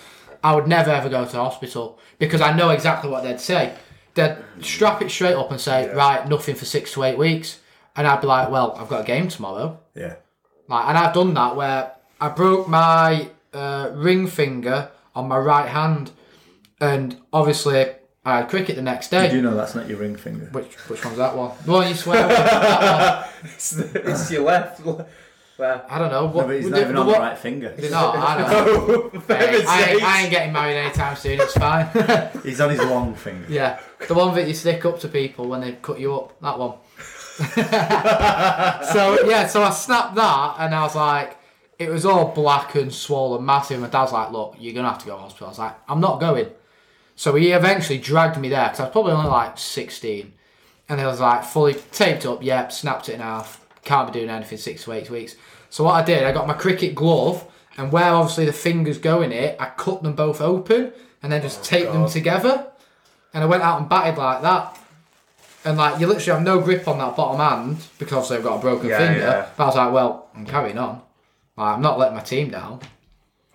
[0.42, 3.74] I would never ever go to hospital because I know exactly what they'd say.
[4.14, 7.58] They'd strap it straight up and say, "Right, nothing for six to eight weeks,"
[7.94, 10.14] and I'd be like, "Well, I've got a game tomorrow." Yeah.
[10.68, 15.68] Like, and I've done that where I broke my uh, ring finger on my right
[15.68, 16.12] hand,
[16.80, 17.88] and obviously
[18.26, 19.28] I had cricket the next day.
[19.28, 20.46] Did you know that's not your ring finger?
[20.52, 21.52] Which which one's that one?
[21.64, 22.26] The one you swear?
[22.26, 23.50] that one.
[23.54, 24.80] It's, it's your left.
[25.56, 25.86] Where?
[25.88, 26.26] I don't know.
[26.26, 27.72] No, but he's not even on one- the right finger.
[27.78, 28.16] It's not.
[28.16, 29.10] I know.
[29.10, 30.02] For Hey, I, ain't.
[30.02, 31.40] I ain't getting married anytime soon.
[31.40, 31.88] It's fine.
[32.42, 33.46] He's on his long finger.
[33.48, 36.38] yeah, the one that you stick up to people when they cut you up.
[36.42, 36.74] That one.
[37.38, 41.36] so yeah, so I snapped that, and I was like,
[41.78, 43.80] it was all black and swollen, massive.
[43.80, 45.46] My dad's like, look, you're gonna have to go to hospital.
[45.46, 46.48] I was like, I'm not going.
[47.16, 50.32] So he eventually dragged me there because I was probably only like 16,
[50.88, 52.42] and he was like fully taped up.
[52.42, 53.64] Yep, snapped it in half.
[53.84, 55.34] Can't be doing anything six to eight weeks.
[55.70, 57.44] So what I did, I got my cricket glove
[57.76, 61.42] and where obviously the fingers go in it, I cut them both open and then
[61.42, 62.10] just oh, tape them God.
[62.10, 62.66] together.
[63.34, 64.78] And I went out and batted like that.
[65.64, 68.60] And like you literally have no grip on that bottom hand because they've got a
[68.60, 69.20] broken Yeah, finger.
[69.20, 69.48] yeah.
[69.56, 71.02] But I was like, well, I'm carrying on.
[71.56, 72.80] Like, I'm not letting my team down.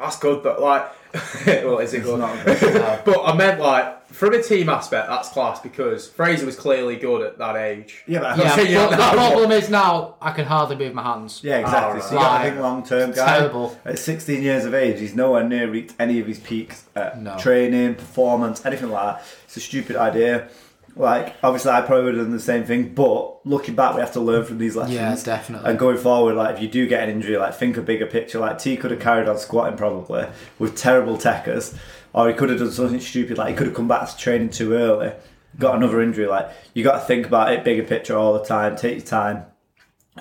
[0.02, 0.84] That's good, but like,
[1.46, 2.20] well, is it good?
[2.20, 2.46] not
[3.06, 7.22] but I meant like, from a team aspect, that's class because Fraser was clearly good
[7.22, 8.04] at that age.
[8.08, 8.38] Yeah, but
[8.70, 11.42] Yeah, but the not- problem is now I can hardly move my hands.
[11.44, 12.02] Yeah, exactly.
[12.02, 12.50] Oh, so you got to right.
[12.50, 13.38] think long term, guy.
[13.40, 13.78] Terrible.
[13.86, 17.38] At 16 years of age, he's nowhere near reached any of his peaks at No.
[17.38, 19.26] training, performance, anything like that.
[19.46, 20.50] It's a stupid idea.
[20.95, 24.12] Like, obviously, I probably would have done the same thing, but looking back, we have
[24.13, 24.95] to learn from these lessons.
[24.95, 25.69] Yeah, definitely.
[25.69, 28.39] And going forward, like, if you do get an injury, like, think a bigger picture.
[28.39, 30.27] Like, T could have carried on squatting probably
[30.60, 31.77] with terrible techers,
[32.13, 34.49] or he could have done something stupid, like, he could have come back to training
[34.49, 35.13] too early,
[35.58, 36.27] got another injury.
[36.27, 39.45] Like, you got to think about it bigger picture all the time, take your time.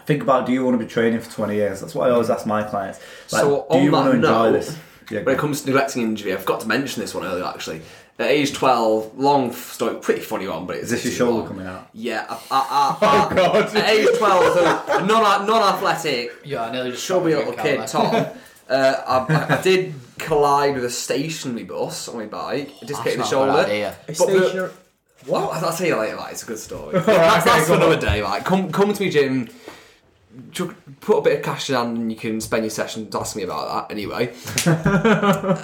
[0.06, 1.80] Think about do you want to be training for 20 years?
[1.80, 3.00] That's what I always ask my clients.
[3.32, 4.78] Like, So do on you want to enjoy note, this?
[5.10, 7.82] Yeah, When it comes to neglecting injury, I forgot to mention this one earlier actually.
[8.20, 11.48] At age 12, long story, pretty funny one, but it's is this your shoulder long.
[11.48, 11.88] coming out?
[11.94, 13.74] Yeah, I, I, I, Oh, God.
[13.76, 17.64] At age 12, so a non, non-athletic, Yeah, I nearly just chubby shot my little
[17.64, 18.14] kid, out Tom,
[18.68, 22.68] uh, I, I, I did collide with a stationary bus on my bike.
[22.68, 23.52] I hit the That's not a shoulder.
[23.52, 23.70] bad.
[23.70, 24.70] A But stationary-
[25.26, 25.62] What?
[25.62, 26.16] I'll tell you later.
[26.16, 26.98] Like, it's a good story.
[27.00, 28.22] that's that's for another day.
[28.22, 29.48] Like, come come to me, Jim.
[31.00, 33.42] Put a bit of cash down and you can spend your session to ask me
[33.42, 34.32] about that anyway.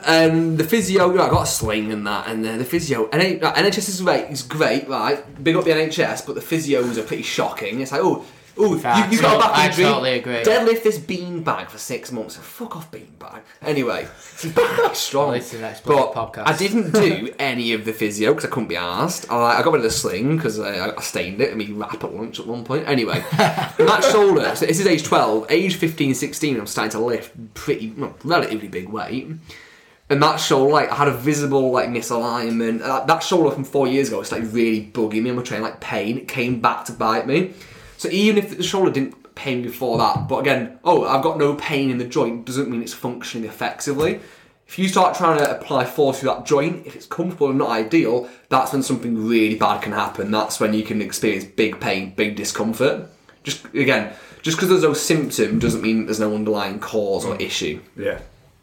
[0.06, 3.88] and the physio, I got a sling and that, and uh, the physio, NH- NHS
[3.88, 5.42] is great, it's great, right?
[5.42, 7.80] Big up the NHS, but the physios are pretty shocking.
[7.80, 8.24] It's like, oh,
[8.58, 9.84] oh, you, you got back I injury.
[9.84, 10.34] totally agree.
[10.36, 12.36] Deadlift this beanbag for six months.
[12.36, 13.40] Fuck off, beanbag.
[13.62, 14.08] Anyway,
[14.54, 15.28] back strong.
[15.28, 16.46] Well, it's the next but podcast.
[16.46, 19.30] I didn't do any of the physio because I couldn't be asked.
[19.30, 22.02] I, I got rid of the sling because I, I stained it and me wrap
[22.02, 22.88] at lunch at one point.
[22.88, 24.54] Anyway, that shoulder.
[24.56, 25.46] So this is age 12.
[25.50, 29.28] Age 15, 16, I'm starting to lift pretty, well, relatively big weight.
[30.08, 32.80] And that shoulder, like, I had a visible like misalignment.
[32.80, 35.64] Uh, that shoulder from four years ago it's like really bugging me on my training,
[35.64, 36.18] like pain.
[36.18, 37.54] It came back to bite me.
[37.96, 41.54] So even if the shoulder didn't pain before that, but again, oh, I've got no
[41.54, 44.20] pain in the joint doesn't mean it's functioning effectively.
[44.66, 47.70] If you start trying to apply force to that joint, if it's comfortable and not
[47.70, 50.30] ideal, that's when something really bad can happen.
[50.32, 53.09] That's when you can experience big pain, big discomfort.
[53.44, 57.80] Just again, just because there's no symptom doesn't mean there's no underlying cause or issue.
[57.96, 58.20] Yeah,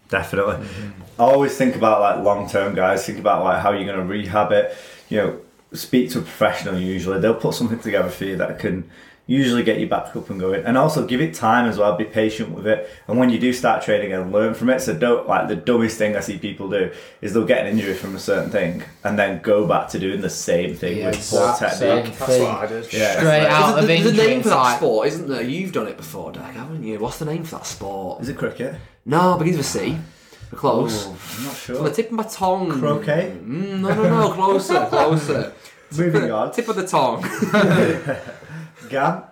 [0.09, 0.55] definitely.
[0.55, 1.21] Mm-hmm.
[1.21, 3.05] I always think about like long term guys.
[3.05, 4.75] Think about like how you're going to rehab it.
[5.07, 5.39] You know,
[5.71, 6.77] speak to a professional.
[6.77, 8.89] Usually, they'll put something together for you that can
[9.33, 10.63] usually get you back up and going.
[10.65, 11.95] And also give it time as well.
[11.97, 12.89] Be patient with it.
[13.07, 14.79] And when you do start training again, learn from it.
[14.81, 16.91] So don't like the dumbest thing I see people do
[17.21, 20.21] is they'll get an injury from a certain thing and then go back to doing
[20.21, 22.19] the same thing Yeah, with poor exact same technique.
[22.19, 22.93] That's what I did.
[22.93, 23.17] Yeah.
[23.17, 25.41] Straight out of There's a, there's a name for it's that sport, isn't there?
[25.41, 26.99] You've done it before, Dag, haven't you?
[26.99, 28.21] What's the name for that sport?
[28.21, 28.75] Is it cricket?
[29.05, 29.97] No, begins with C.
[30.51, 31.07] We're close.
[31.07, 31.89] I'm not On the sure.
[31.89, 32.69] tip of my tongue.
[32.79, 33.35] Croquet?
[33.43, 35.53] Mm, no, no, no, closer, closer.
[35.97, 36.51] Moving on.
[36.51, 37.23] Tip of the tongue.
[38.89, 39.23] Gan.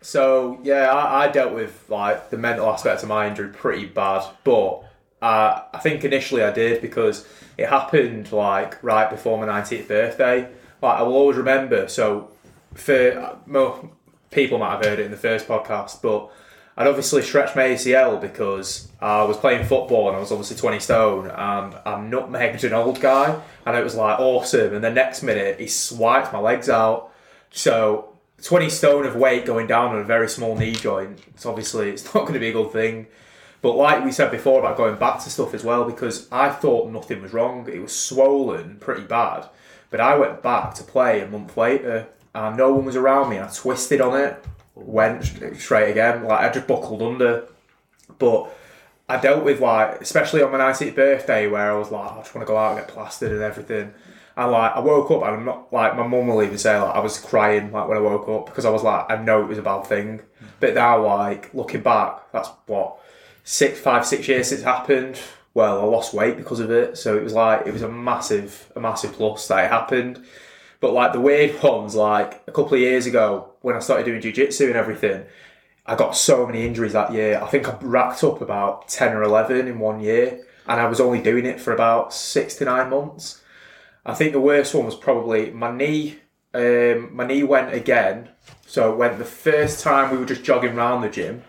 [0.00, 4.24] So yeah, I, I dealt with like the mental aspect of my injury pretty bad,
[4.44, 4.84] but
[5.22, 10.48] uh, I think initially I did because it happened like right before my 19th birthday.
[10.82, 11.88] Like I will always remember.
[11.88, 12.30] So
[12.74, 13.90] for mo
[14.30, 16.30] people might have heard it in the first podcast, but
[16.76, 20.80] I'd obviously stretched my ACL because I was playing football and I was obviously 20
[20.80, 24.74] stone and I'm nutmegged an old guy and it was like awesome.
[24.74, 27.12] And the next minute he swiped my legs out.
[27.50, 28.11] So
[28.42, 32.04] 20 stone of weight going down on a very small knee joint, it's obviously it's
[32.14, 33.06] not going to be a good thing.
[33.60, 36.90] But like we said before about going back to stuff as well, because I thought
[36.90, 37.68] nothing was wrong.
[37.68, 39.48] It was swollen pretty bad.
[39.90, 43.38] But I went back to play a month later and no one was around me
[43.38, 45.24] I twisted on it, went
[45.56, 46.24] straight again.
[46.24, 47.46] Like I just buckled under.
[48.18, 48.52] But
[49.08, 52.22] I dealt with like, especially on my 19th birthday, where I was like, oh, I
[52.22, 53.94] just want to go out and get plastered and everything.
[54.36, 56.94] And like, I woke up and I'm not like my mum will even say like
[56.94, 59.48] I was crying like when I woke up because I was like, I know it
[59.48, 60.18] was a bad thing.
[60.18, 60.46] Mm.
[60.58, 62.98] But now like looking back, that's what
[63.44, 65.20] six, five, six years since it happened.
[65.54, 68.72] Well, I lost weight because of it, so it was like it was a massive,
[68.74, 70.24] a massive plus that it happened.
[70.80, 74.20] But like the weird ones, like a couple of years ago when I started doing
[74.20, 75.24] jiu-jitsu and everything,
[75.84, 77.40] I got so many injuries that year.
[77.40, 81.00] I think I racked up about 10 or 11 in one year, and I was
[81.00, 83.41] only doing it for about six to nine months.
[84.04, 86.18] I think the worst one was probably my knee.
[86.54, 88.28] Um, my knee went again.
[88.66, 91.42] So it went the first time we were just jogging around the gym,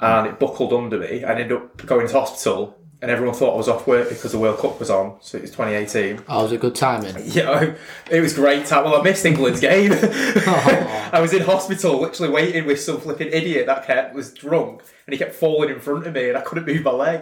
[0.00, 1.22] and it buckled under me.
[1.24, 2.78] I ended up going to hospital.
[3.02, 5.18] and everyone thought I was off work because the World Cup was on.
[5.20, 6.24] So it was 2018.
[6.28, 7.14] Oh, it was a good timing.
[7.26, 7.74] Yeah,
[8.10, 8.84] it was great time.
[8.84, 9.92] Well, I missed England's game.
[9.92, 11.10] Oh.
[11.12, 15.12] I was in hospital, literally waiting with some flipping idiot that kept was drunk, and
[15.12, 17.20] he kept falling in front of me, and I couldn't move my leg.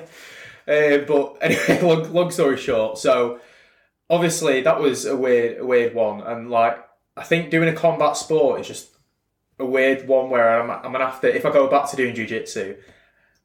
[0.66, 3.40] Uh, but anyway, long, long story short, so
[4.10, 6.78] obviously that was a weird, a weird one, and like
[7.16, 8.88] I think doing a combat sport is just
[9.58, 12.14] a weird one where I'm, I'm gonna have to if I go back to doing
[12.14, 12.76] jujitsu,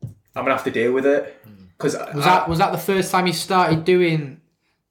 [0.04, 1.66] I'm gonna have to deal with it hmm.
[1.78, 4.42] because Was that was that the first time you started doing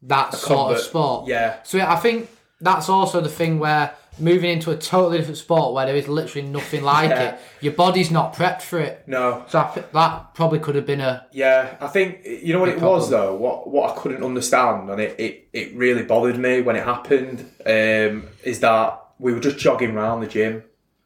[0.02, 1.28] that sort of sport?
[1.28, 1.62] Yeah.
[1.64, 2.28] So I think
[2.60, 6.46] that's also the thing where moving into a totally different sport where there is literally
[6.48, 7.22] nothing like Yeah.
[7.34, 9.02] it, your body's not prepped for it.
[9.06, 12.68] no, So I, that probably could have been a Yeah, I think you know what
[12.70, 13.34] it was though.
[13.34, 17.40] What what I couldn't understand, and it, it, it really bothered me when it happened,
[17.66, 20.62] um, is that we were just jogging around the gym,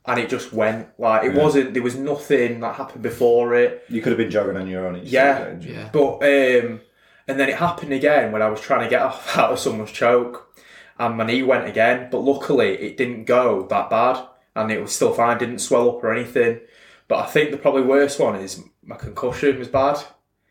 [0.06, 1.74] and it just went like it wasn't.
[1.74, 3.84] There was nothing that happened before it.
[3.88, 5.00] You could have been jogging on your own.
[5.04, 5.34] Yeah.
[5.36, 5.74] still got injured.
[5.74, 5.88] yeah.
[5.92, 6.80] But um,
[7.28, 9.92] and then it happened again when I was trying to get off out of someone's
[9.92, 10.51] choke,
[10.98, 12.08] and my knee went again.
[12.10, 14.24] But luckily, it didn't go that bad,
[14.54, 15.38] and it was still fine.
[15.38, 16.60] Didn't swell up or anything.
[17.08, 19.98] But I think the probably worst one is my concussion was bad.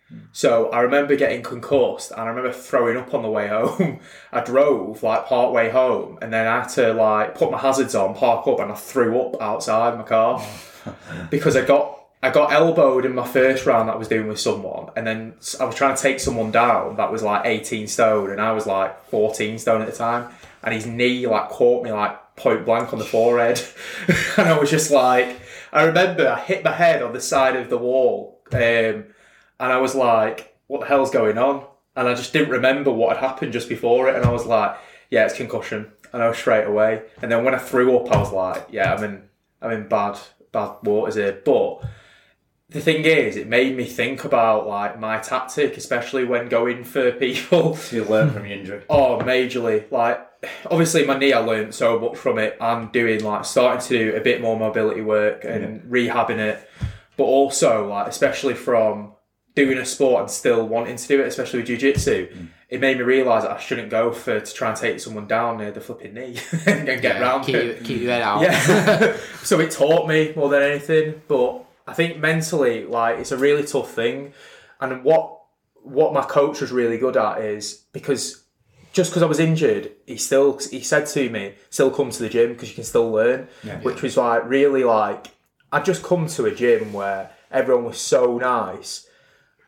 [0.09, 0.19] Hmm.
[0.31, 3.99] So I remember getting concussed, and I remember throwing up on the way home.
[4.31, 7.95] I drove like part way home, and then I had to like put my hazards
[7.95, 10.45] on, park up, and I threw up outside my car
[11.29, 14.39] because I got I got elbowed in my first round that I was doing with
[14.39, 18.29] someone, and then I was trying to take someone down that was like 18 stone,
[18.29, 20.31] and I was like 14 stone at the time,
[20.63, 23.61] and his knee like caught me like point blank on the forehead,
[24.37, 25.39] and I was just like,
[25.73, 29.05] I remember I hit my head on the side of the wall, um, and
[29.59, 31.65] I was like, what the hell's going on?
[31.95, 34.77] And I just didn't remember what had happened just before it, and I was like,
[35.09, 35.91] yeah, it's concussion.
[36.13, 37.03] And I know straight away.
[37.21, 39.23] And then when I threw up, I was like, yeah, I'm in,
[39.61, 40.17] I'm in bad,
[40.51, 41.41] bad waters here.
[41.43, 41.83] But
[42.71, 47.11] the thing is, it made me think about like my tactic, especially when going for
[47.11, 47.75] people.
[47.81, 48.83] So you learn from your injury.
[48.89, 49.91] Oh, majorly.
[49.91, 50.25] Like,
[50.69, 52.57] obviously, my knee, I learned so much from it.
[52.61, 56.69] I'm doing like starting to do a bit more mobility work and rehabbing it,
[57.17, 59.13] but also like especially from
[59.53, 62.47] doing a sport and still wanting to do it, especially with jiu-jitsu, mm.
[62.69, 65.57] it made me realise that I shouldn't go for to try and take someone down
[65.57, 67.83] near the flipping knee and get yeah, round keep, it.
[67.83, 68.41] keep your head out.
[68.43, 69.17] Yeah.
[69.43, 73.63] so it taught me more than anything, but I think mentally, like it's a really
[73.65, 74.33] tough thing.
[74.79, 75.37] And what
[75.83, 78.43] what my coach was really good at is because
[78.93, 82.29] just because I was injured, he still he said to me, still come to the
[82.29, 83.47] gym because you can still learn,
[83.83, 85.27] which was like really like
[85.71, 89.07] I'd just come to a gym where everyone was so nice.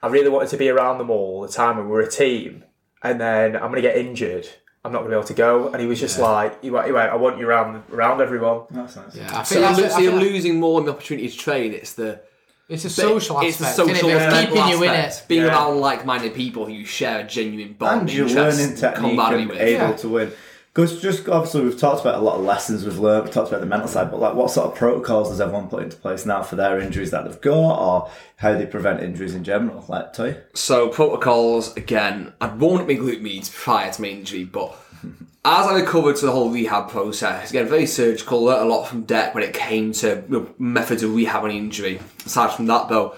[0.01, 2.63] I really wanted to be around them all the time, and we're a team.
[3.01, 4.47] And then I'm gonna get injured.
[4.85, 5.67] I'm not gonna be able to go.
[5.69, 8.63] And he was just like, he went, he went, I want you around around everyone.
[8.69, 9.15] That's nice.
[9.15, 11.29] Yeah, I So, think you're, that's lo- I so you're losing more in the opportunity
[11.29, 11.73] to train.
[11.73, 12.19] It's the
[12.67, 13.77] It's a social it's aspect.
[13.77, 13.99] the isn't it?
[13.99, 15.23] social It's mental keeping you in it.
[15.29, 15.47] Being Yeah.
[15.49, 19.49] around like-minded people who you share a genuine bond, and you're learning technique camaraderie and
[19.51, 19.59] with.
[19.61, 19.95] able Yeah.
[19.95, 20.31] to win.
[20.73, 23.25] Because just obviously we've talked about a lot of lessons we've learned.
[23.25, 25.83] We've talked about the mental side, but like what sort of protocols does everyone put
[25.83, 29.43] into place now for their injuries that they've got, or how they prevent injuries in
[29.43, 29.85] general?
[29.87, 30.37] Like, Toy?
[30.55, 32.33] So protocols again.
[32.41, 34.75] I'd warmed up my glute medius prior to my injury, but
[35.45, 38.43] as I recovered to the whole rehab process, again very surgical.
[38.43, 41.99] Learned a lot from Dec when it came to methods of rehab an injury.
[42.25, 43.15] Aside from that, though,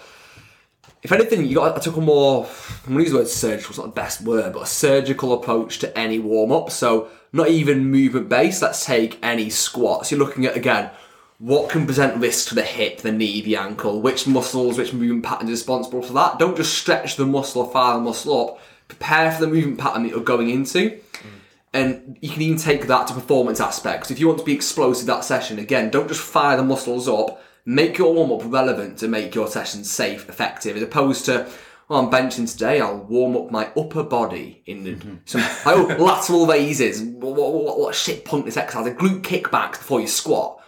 [1.05, 2.47] if anything, you got I took a more
[2.85, 3.69] I'm gonna use the word surgical.
[3.69, 6.71] It's not the best word, but a surgical approach to any warm up.
[6.71, 8.61] So not even movement based.
[8.61, 10.11] Let's take any squats.
[10.11, 10.89] You're looking at again.
[11.37, 14.01] What can present risk to the hip, the knee, the ankle?
[14.01, 16.39] Which muscles, which movement patterns are responsible for that?
[16.39, 18.59] Don't just stretch the muscle or fire the muscle up.
[18.87, 20.91] Prepare for the movement pattern that you're going into.
[20.91, 20.99] Mm.
[21.73, 24.09] And you can even take that to performance aspects.
[24.09, 27.41] If you want to be explosive that session, again, don't just fire the muscles up.
[27.65, 31.47] Make your warm up relevant to make your session safe, effective, as opposed to,
[31.89, 32.79] well, I'm benching today.
[32.79, 35.15] I'll warm up my upper body in the, mm-hmm.
[35.25, 37.01] some oh, lateral raises.
[37.01, 38.85] What, what, what, what shit pointless exercise?
[38.87, 40.61] A glute kickback before you squat.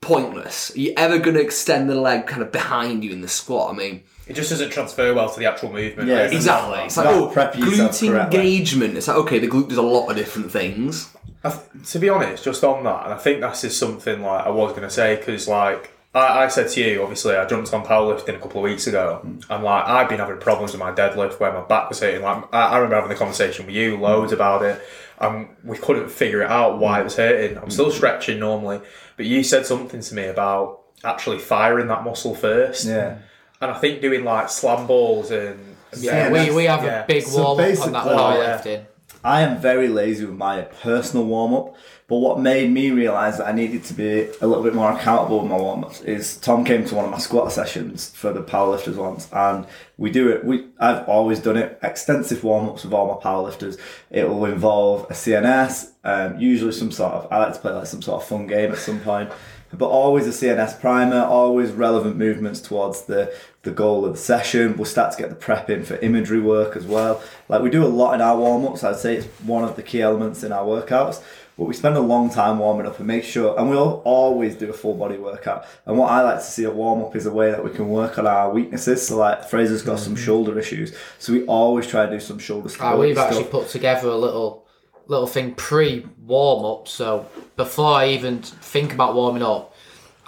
[0.00, 0.70] Pointless.
[0.76, 3.74] Are you ever going to extend the leg kind of behind you in the squat?
[3.74, 6.08] I mean, It just doesn't transfer well to the actual movement.
[6.08, 6.32] Yeah, Right?
[6.32, 6.78] exactly.
[6.80, 8.96] It's like, Not oh, prep yourself glute engagement.
[8.96, 11.12] It's like, okay, the glute does a lot of different things.
[11.42, 14.46] I th- to be honest, just on that, and I think that's is something like
[14.46, 17.72] I was going to say because, like, I, I said to you, obviously, I jumped
[17.74, 19.44] on powerlifting a couple of weeks ago, mm.
[19.50, 22.22] and like I've been having problems with my deadlift where my back was hurting.
[22.22, 24.36] Like, I, I remember having the conversation with you loads mm.
[24.36, 24.80] about it,
[25.20, 27.04] and we couldn't figure it out why it mm.
[27.04, 27.58] was hurting.
[27.58, 28.80] I'm still stretching normally,
[29.16, 32.86] but you said something to me about actually firing that muscle first.
[32.86, 33.18] Yeah.
[33.60, 37.04] and I think doing like slam balls and Yeah, we, we have yeah.
[37.04, 38.82] a big So warm up on that basically- Oh, yeah.
[39.26, 41.74] I am very lazy with my personal warm up.
[42.06, 45.40] But what made me realise that I needed to be a little bit more accountable
[45.40, 48.40] with my warm ups is Tom came to one of my squat sessions for the
[48.40, 49.66] powerlifters once, and
[49.98, 50.44] we do it.
[50.44, 53.80] We I've always done it extensive warm ups with all my powerlifters.
[54.12, 57.86] It will involve a CNS, um, usually some sort of I like to play like
[57.86, 59.32] some sort of fun game at some point,
[59.72, 63.34] but always a CNS primer, always relevant movements towards the
[63.66, 64.76] the goal of the session.
[64.76, 67.22] We'll start to get the prep in for imagery work as well.
[67.48, 68.82] Like we do a lot in our warm ups.
[68.82, 71.22] I'd say it's one of the key elements in our workouts.
[71.58, 74.68] But we spend a long time warming up and make sure, and we'll always do
[74.68, 75.64] a full body workout.
[75.86, 77.88] And what I like to see a warm up is a way that we can
[77.88, 79.06] work on our weaknesses.
[79.08, 82.66] So like Fraser's got some shoulder issues, so we always try to do some shoulder
[82.68, 83.50] Ah, stability we've actually stuff.
[83.52, 84.66] put together a little
[85.06, 86.88] little thing pre warm up.
[86.88, 87.26] So
[87.56, 89.74] before I even think about warming up,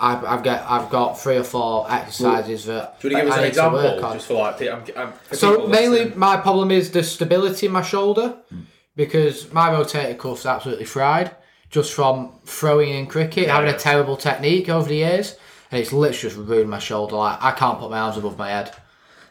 [0.00, 3.32] I've, I've got I've got three or four exercises that Do you want to give
[3.32, 4.14] us I an need to work example, on.
[4.16, 6.18] just for like, I'm, I'm, for So mainly listening?
[6.18, 8.60] my problem is the stability in my shoulder hmm.
[8.96, 11.34] because my rotator cuff's absolutely fried
[11.70, 15.36] just from throwing in cricket, having a terrible technique over the years,
[15.70, 17.16] and it's literally just ruined my shoulder.
[17.16, 18.74] Like I can't put my arms above my head.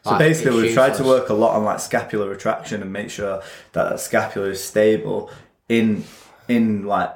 [0.03, 3.09] So Like, basically, we've tried to work a lot on like scapular retraction and make
[3.09, 3.41] sure
[3.73, 5.31] that that scapula is stable
[5.67, 6.03] in
[6.47, 7.13] in like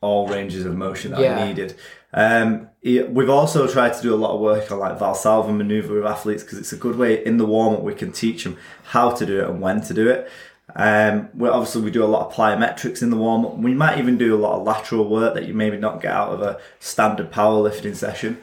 [0.00, 1.42] all ranges of motion that Yeah.
[1.42, 1.76] are needed.
[2.14, 6.06] Um, we've also tried to do a lot of work on like Valsalva maneuver with
[6.06, 9.10] athletes because it's a good way in the warm up we can teach them how
[9.10, 10.30] to do it and when to do it.
[10.76, 13.56] Um, we obviously we do a lot of plyometrics in the warm up.
[13.58, 16.30] We might even do a lot of lateral work that you maybe not get out
[16.30, 18.38] of a standard powerlifting session.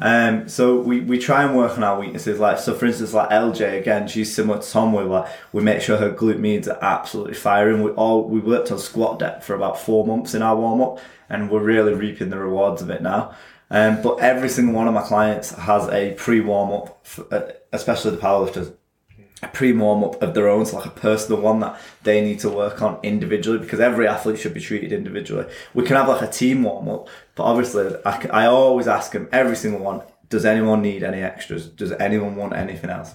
[0.00, 2.40] Um, so we, we try and work on our weaknesses.
[2.40, 4.92] Like so, for instance, like LJ again, she's similar to Tom.
[4.92, 7.82] Where like we make sure her glute medius are absolutely firing.
[7.82, 10.98] We all we worked on squat depth for about four months in our warm up,
[11.30, 13.34] and we're really reaping the rewards of it now.
[13.70, 17.06] Um, but every single one of my clients has a pre warm up,
[17.72, 18.74] especially the powerlifters
[19.42, 22.40] a pre warm up of their own, so like a personal one that they need
[22.40, 25.46] to work on individually because every athlete should be treated individually.
[25.72, 29.56] We can have like a team warm up, but obviously I always ask them, every
[29.56, 31.66] single one, does anyone need any extras?
[31.66, 33.14] Does anyone want anything else?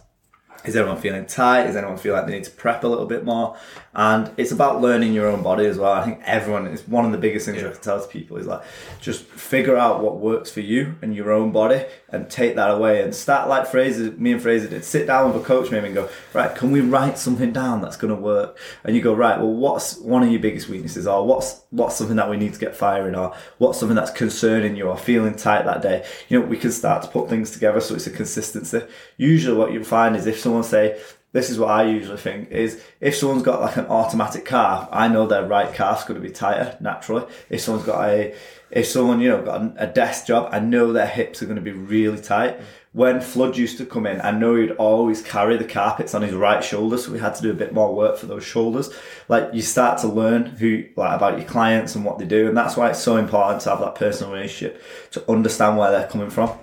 [0.67, 1.65] Is everyone feeling tight?
[1.65, 3.58] Does anyone feel like they need to prep a little bit more?
[3.93, 5.93] And it's about learning your own body as well.
[5.93, 8.45] I think everyone is one of the biggest things I can tell to people is
[8.45, 8.62] like
[8.99, 13.01] just figure out what works for you and your own body and take that away
[13.04, 14.84] and start like Fraser, me and Fraser did.
[14.84, 17.97] Sit down with a coach maybe and go, right, can we write something down that's
[17.97, 18.58] going to work?
[18.84, 22.16] And you go, right, well, what's one of your biggest weaknesses, or what's what's something
[22.16, 25.66] that we need to get firing, or what's something that's concerning you, or feeling tight
[25.66, 26.06] that day?
[26.30, 28.82] You know, we can start to put things together so it's a consistency.
[29.18, 31.00] Usually, what you'll find is if someone say,
[31.34, 35.10] this is what I usually think is if someone's got like an automatic calf, I
[35.10, 37.26] know their right calf's going to be tighter naturally.
[37.50, 38.34] If someone's got a,
[38.72, 41.58] if someone you know got a- a desk job, I know their hips are going
[41.58, 42.58] to be really tight.
[42.58, 42.64] Mm.
[42.96, 46.34] When Flood used to come in, I know he'd always carry the carpets on his
[46.34, 48.90] right shoulder, so we had to do a bit more work for those shoulders.
[49.28, 52.56] Like you start to learn who like about your clients and what they do, and
[52.56, 54.82] that's why it's so important to have that personal relationship
[55.12, 56.58] to understand where they're coming from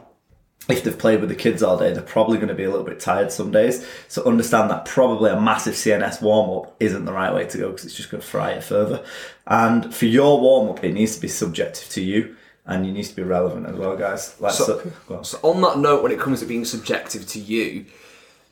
[0.68, 2.86] if they've played with the kids all day, they're probably going to be a little
[2.86, 3.84] bit tired some days.
[4.06, 7.70] So understand that probably a massive CNS warm up isn't the right way to go
[7.70, 9.04] because it's just going to fry it further.
[9.46, 13.04] And for your warm up, it needs to be subjective to you and you need
[13.04, 14.34] to be relevant as well, guys.
[14.40, 14.64] Like So-
[15.08, 15.24] so, on.
[15.24, 17.86] So on that note, when it comes to being subjective to you,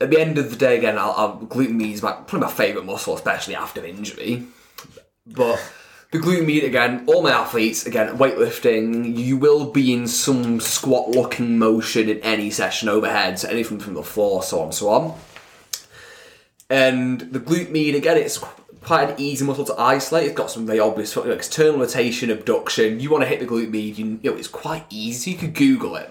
[0.01, 2.51] at the end of the day, again, I'll, I'll glute med is my, probably my
[2.53, 4.45] favourite muscle, especially after injury.
[5.27, 5.61] But
[6.11, 11.59] the glute med again, all my athletes again, weightlifting, you will be in some squat-looking
[11.59, 15.15] motion in any session overhead, so anything from the floor, so on so on.
[16.69, 18.39] And the glute med again, it's
[18.83, 20.27] quite an easy muscle to isolate.
[20.27, 23.01] It's got some very obvious external rotation, abduction.
[23.01, 25.33] You want to hit the glute med, you, know, it's quite easy.
[25.33, 26.11] You could Google it.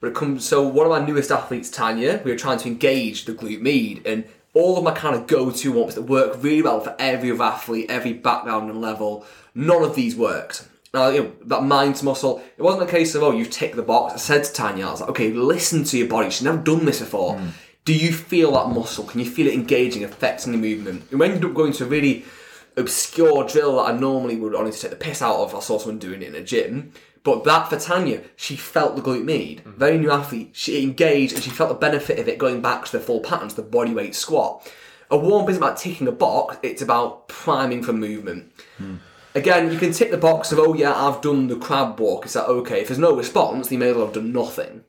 [0.00, 3.24] But it comes so one of my newest athletes, Tanya, we were trying to engage
[3.24, 4.24] the glute med, and
[4.54, 8.12] all of my kind of go-to ones that work really well for every athlete, every
[8.12, 9.24] background and level.
[9.54, 10.68] None of these worked.
[10.92, 13.82] Now, you know, that mind muscle, it wasn't a case of, oh, you tick the
[13.82, 14.12] box.
[14.12, 16.28] I said to Tanya, I was like, okay, listen to your body.
[16.30, 17.38] She's never done this before.
[17.38, 17.48] Hmm.
[17.84, 19.04] Do you feel that muscle?
[19.04, 21.04] Can you feel it engaging, affecting the movement?
[21.10, 22.24] You end up going to a really
[22.76, 25.98] obscure drill that I normally would honestly take the piss out of, I saw someone
[25.98, 26.92] doing it in a gym.
[27.24, 29.58] But that for Tanya, she felt the glute med.
[29.58, 29.78] Mm-hmm.
[29.78, 30.50] Very new athlete.
[30.52, 33.54] She engaged and she felt the benefit of it going back to the full patterns,
[33.54, 34.70] the body weight squat.
[35.10, 38.52] A warm up isn't about ticking a box, it's about priming for movement.
[38.78, 38.96] Hmm.
[39.34, 42.26] Again, you can tick the box of, oh yeah, I've done the crab walk.
[42.26, 42.80] Is that okay?
[42.80, 44.84] If there's no response, then you may as well have done nothing.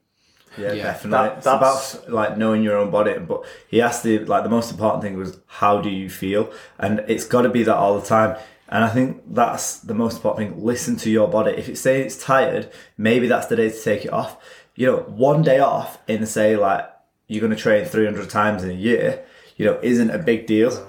[0.57, 0.83] Yeah, Yeah.
[0.83, 1.11] definitely.
[1.29, 3.13] That- it's that's- about like knowing your own body.
[3.19, 7.03] But he asked the like the most important thing was how do you feel, and
[7.07, 8.35] it's got to be that all the time.
[8.69, 10.63] And I think that's the most important thing.
[10.65, 11.51] Listen to your body.
[11.51, 14.37] If it's saying it's tired, maybe that's the day to take it off.
[14.75, 16.89] You know, one day off in say like
[17.27, 19.23] you're going to train 300 times in a year,
[19.57, 20.87] you know, isn't a big deal.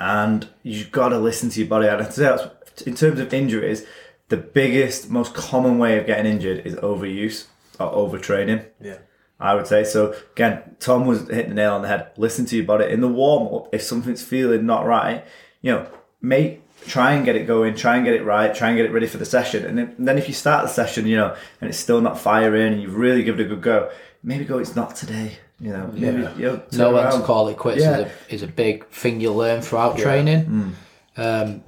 [0.00, 1.86] and you've got to listen to your body.
[1.86, 3.86] And I'd say that's, in terms of injuries,
[4.28, 7.44] the biggest, most common way of getting injured is overuse
[7.80, 8.64] or overtraining.
[8.80, 8.98] Yeah.
[9.40, 10.14] I would say so.
[10.32, 12.12] Again, Tom was hitting the nail on the head.
[12.16, 13.74] Listen to your body in the warm up.
[13.74, 15.24] If something's feeling not right,
[15.60, 15.86] you know,
[16.22, 17.74] make try and get it going.
[17.74, 18.54] Try and get it right.
[18.54, 19.64] Try and get it ready for the session.
[19.64, 22.18] And then, and then if you start the session, you know, and it's still not
[22.18, 23.90] firing, and you've really given it a good go,
[24.22, 24.58] maybe go.
[24.58, 25.38] It's not today.
[25.60, 26.36] You know, maybe Yeah.
[26.36, 27.98] you know, turn know when to call it quits Yeah.
[27.98, 30.74] is, a, is a big thing you learn throughout training.
[31.16, 31.62] Um,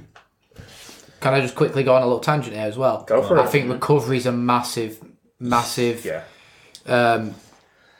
[1.20, 3.04] can I just quickly go on a little tangent here as well?
[3.06, 3.44] Go for I it.
[3.44, 5.00] I think recovery is a massive,
[5.38, 6.04] massive.
[6.04, 6.22] Yeah.
[6.86, 7.34] Um,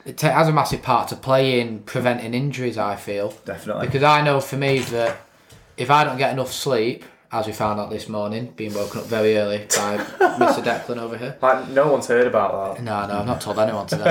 [0.05, 2.78] it ta- has a massive part to play in preventing injuries.
[2.78, 3.87] I feel Definitely.
[3.87, 5.16] because I know for me that
[5.76, 9.07] if I don't get enough sleep, as we found out this morning, being woken up
[9.07, 9.97] very early by
[10.39, 10.62] Mr.
[10.62, 11.37] Declan over here.
[11.43, 12.82] Like, no one's heard about that.
[12.84, 14.05] No, no, I've not told anyone today.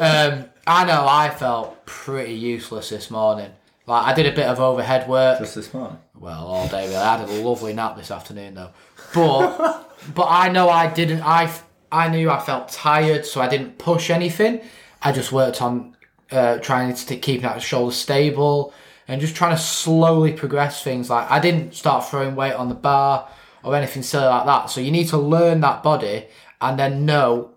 [0.00, 3.50] um, I know I felt pretty useless this morning.
[3.86, 5.38] Like I did a bit of overhead work.
[5.38, 5.98] Just this morning.
[6.18, 6.96] Well, all day really.
[6.96, 8.70] I had a lovely nap this afternoon though.
[9.14, 11.22] But but I know I didn't.
[11.22, 11.52] I
[11.92, 14.60] I knew I felt tired, so I didn't push anything.
[15.02, 15.96] I just worked on
[16.30, 18.74] uh, trying to keep that shoulder stable
[19.08, 21.08] and just trying to slowly progress things.
[21.08, 23.28] Like I didn't start throwing weight on the bar
[23.62, 24.70] or anything silly like that.
[24.70, 26.26] So you need to learn that body
[26.60, 27.50] and then know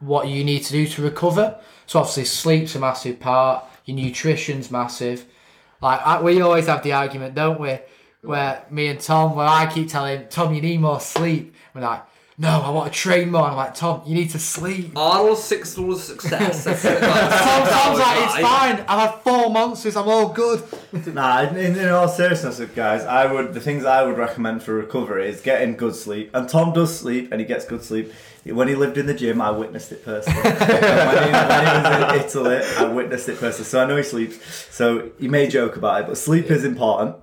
[0.00, 1.58] what you need to do to recover.
[1.86, 3.64] So obviously sleep's a massive part.
[3.84, 5.26] Your nutrition's massive.
[5.80, 7.78] Like I, we always have the argument, don't we?
[8.22, 11.54] Where me and Tom, where I keep telling him, Tom, you need more sleep.
[11.74, 12.02] We're like,
[12.38, 13.44] no, I want to train more.
[13.44, 14.92] I'm like, Tom, you need to sleep.
[14.94, 16.64] Arnold's six rules of success.
[16.64, 17.00] That's it.
[17.00, 18.84] Tom, Tom's like, it's fine.
[18.86, 19.86] I've had four months.
[19.96, 20.62] I'm all good.
[21.06, 25.28] Nah, in, in all seriousness, guys, I would the things I would recommend for recovery
[25.28, 26.30] is getting good sleep.
[26.34, 28.12] And Tom does sleep, and he gets good sleep.
[28.44, 30.42] When he lived in the gym, I witnessed it personally.
[30.42, 34.02] when, he, when he was in Italy, I witnessed it personally, so I know he
[34.02, 34.38] sleeps.
[34.74, 37.16] So he may joke about it, but sleep is important.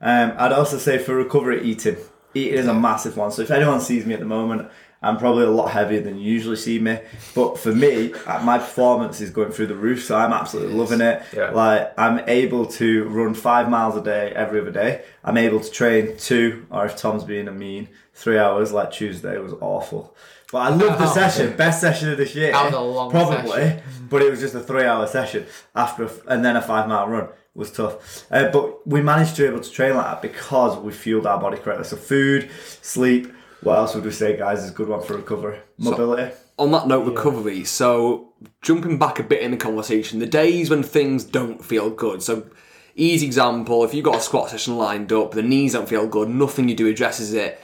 [0.00, 1.96] Um, I'd also say for recovery, eating.
[2.34, 3.30] Eating is a massive one.
[3.30, 4.68] So if anyone sees me at the moment,
[5.04, 6.98] I'm probably a lot heavier than you usually see me.
[7.34, 11.00] But for me, uh, my performance is going through the roof, so I'm absolutely loving
[11.00, 11.22] it.
[11.34, 11.50] Yeah.
[11.50, 15.04] Like I'm able to run five miles a day every other day.
[15.22, 18.72] I'm able to train two, or if Tom's being a mean, three hours.
[18.72, 20.16] Like Tuesday was awful.
[20.50, 22.52] But I love the session, best session of this year.
[22.52, 23.82] That was a long probably, session.
[24.08, 27.70] but it was just a three-hour session after, a, and then a five-mile run was
[27.70, 28.26] tough.
[28.30, 31.40] Uh, but we managed to be able to train like that because we fueled our
[31.40, 31.84] body correctly.
[31.84, 32.50] So food,
[32.82, 33.32] sleep.
[33.62, 34.62] What else would we say, guys?
[34.62, 35.58] Is a good one for recovery.
[35.78, 36.34] Mobility.
[36.58, 37.64] on that note, recovery.
[37.64, 42.22] So, jumping back a bit in the conversation, the days when things don't feel good.
[42.22, 42.46] So,
[42.94, 46.28] easy example: if you've got a squat session lined up, the knees don't feel good,
[46.28, 47.58] nothing you do addresses it.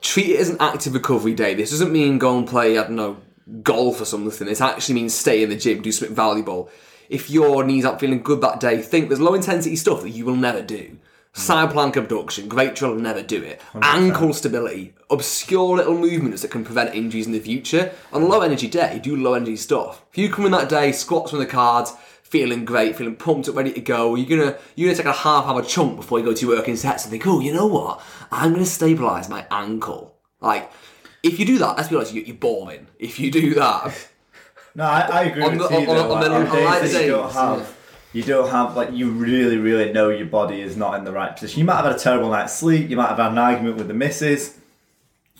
[0.00, 1.54] Treat it as an active recovery day.
[1.54, 3.16] This doesn't mean go and play, I don't know,
[3.62, 4.48] golf or something.
[4.48, 6.70] It actually means stay in the gym, do something valuable.
[7.10, 10.24] If your knees aren't feeling good that day, think there's low intensity stuff that you
[10.24, 10.96] will never do.
[11.32, 13.60] Side plank abduction, great drill, never do it.
[13.82, 17.92] Ankle stability, obscure little movements that can prevent injuries in the future.
[18.12, 20.02] On a low energy day, do low energy stuff.
[20.12, 21.92] If you come in that day, squats from the cards,
[22.22, 25.46] feeling great, feeling pumped up, ready to go, you're gonna you're gonna take a half
[25.46, 28.00] hour chunk before you go to your working sets and think, oh, you know what?
[28.30, 30.14] I'm gonna stabilise my ankle.
[30.40, 30.70] Like,
[31.24, 32.86] if you do that, let's be honest, you- you're boring.
[33.00, 33.94] If you do that,
[34.74, 35.88] No, I, I agree On with the- you.
[35.90, 36.12] on- though.
[36.14, 37.76] on Like, on days that you don't have,
[38.12, 41.34] you don't have like you really, really know your body is not in the right
[41.34, 41.58] position.
[41.60, 42.88] You might have had a terrible night's sleep.
[42.90, 44.56] You might have had an argument with the missus.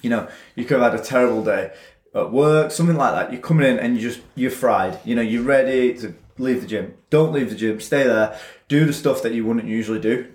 [0.03, 1.73] You know, you could have had a terrible day
[2.15, 3.33] at work, something like that.
[3.33, 4.99] You're coming in and you just you're fried.
[5.05, 6.95] You know, you're ready to leave the gym.
[7.11, 7.81] Don't leave the gym.
[7.81, 8.39] Stay there.
[8.69, 10.27] Do the stuff that you wouldn't usually do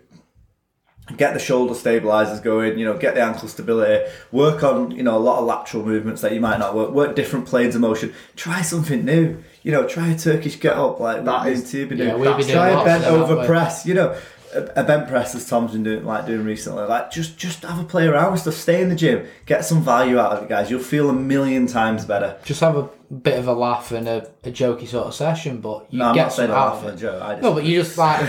[1.17, 5.15] get the shoulder stabilizers going, you know, get the ankle stability, work on, you know,
[5.15, 8.13] a lot of lateral movements that you might not work, work different planes of motion,
[8.35, 11.95] try something new, you know, try a Turkish get up like That is- to be
[11.95, 12.37] yeah, doing.
[12.37, 14.15] been try a bent over press, you know.
[14.53, 16.83] A a bent press as Tom's been doing like doing recently.
[16.85, 18.53] Like just just have a play around with stuff.
[18.53, 19.25] Stay in the gym.
[19.45, 20.71] Get some value out of it, guys.
[20.71, 22.37] You'll feel a million times better.
[22.45, 25.87] Just have a bit of a laugh and a, a jokey sort of session, but
[25.89, 26.97] you No, I'm get not some out of it.
[26.99, 28.21] Just, No, but you just like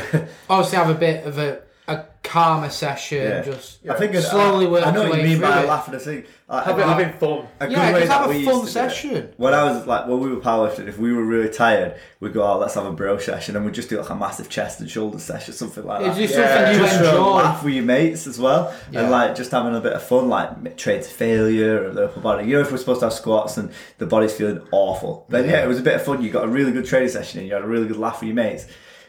[0.51, 3.19] obviously have a bit of a, a calmer session.
[3.23, 3.43] Yeah.
[3.43, 5.69] Just I think it- slowly I, work I know what you mean by it.
[5.69, 6.25] laughing at thing.
[6.49, 7.47] Like, Having, having fun.
[7.61, 8.71] a good Yeah, way just have a fun used to do it.
[8.71, 9.33] session.
[9.37, 12.43] When I was like, when we were powerlifting, if we were really tired, we'd go,
[12.45, 14.91] oh, let's have a bro session, and we'd just do like a massive chest and
[14.91, 16.23] shoulder session, something like It's that.
[16.23, 16.57] just Yeah.
[16.57, 17.35] something you just for a enjoy.
[17.37, 19.01] laugh with your mates as well, Yeah.
[19.03, 22.21] and like just having a bit of fun, like trade to failure of the upper
[22.21, 22.47] body.
[22.47, 25.63] You know, if we're supposed to have squats and the body's feeling awful, then yeah,
[25.65, 26.23] it was a bit of fun.
[26.23, 28.27] You got a really good training session, and you had a really good laugh with
[28.29, 28.67] your mates.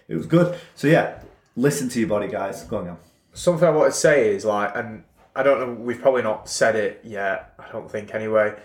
[0.07, 0.55] It was good.
[0.75, 1.19] So yeah,
[1.57, 2.63] listen to your body, guys.
[2.63, 2.97] Go on, go.
[3.33, 5.03] Something I want to say is like, and
[5.35, 7.53] I don't know, we've probably not said it yet.
[7.59, 8.55] I don't think anyway.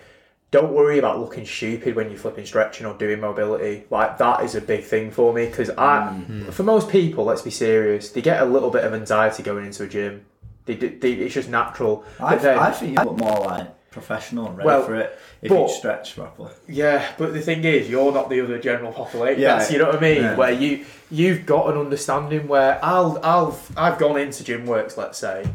[0.51, 3.85] don't worry about looking stupid when you're flipping stretching or doing mobility.
[3.89, 6.51] Like that is a big thing for me because I, mm-hmm.
[6.51, 9.83] for most people, let's be serious, they get a little bit of anxiety going into
[9.83, 10.25] a gym.
[10.65, 12.05] They, do- they, it's just natural.
[12.19, 15.17] I, But then- I think you look more like professional and ready Well, for it
[15.41, 16.51] if but- you stretch properly.
[16.67, 19.41] Yeah, but the thing is, you're not the other general population.
[19.41, 19.59] Yeah.
[19.59, 20.21] That's, you know what I mean.
[20.23, 20.35] Yeah.
[20.35, 25.17] Where you you've got an understanding where I'll I'll I've gone into gym works, let's
[25.17, 25.45] say,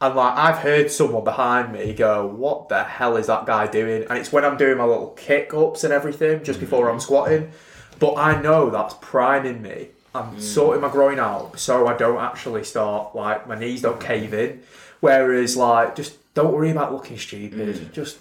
[0.00, 4.06] and like I've heard someone behind me go, "What the hell is that guy doing?"
[4.08, 6.62] And it's when I'm doing my little kick ups and everything just mm.
[6.62, 7.52] before I'm squatting.
[7.98, 9.88] But I know that's priming me.
[10.14, 10.40] I'm mm.
[10.40, 14.62] sorting my groin out so I don't actually start like my knees don't cave in.
[15.00, 17.76] Whereas like just don't worry about looking stupid.
[17.76, 17.92] Mm.
[17.92, 18.18] Just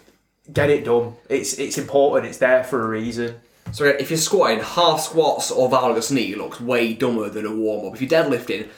[0.52, 1.16] get it done.
[1.30, 2.30] It's it's important.
[2.30, 3.40] It's there for a reason.
[3.72, 7.88] So if you're squatting, half squats or valgus knee looks way dumber than a warm
[7.88, 7.96] up.
[7.96, 8.70] If you're deadlifting,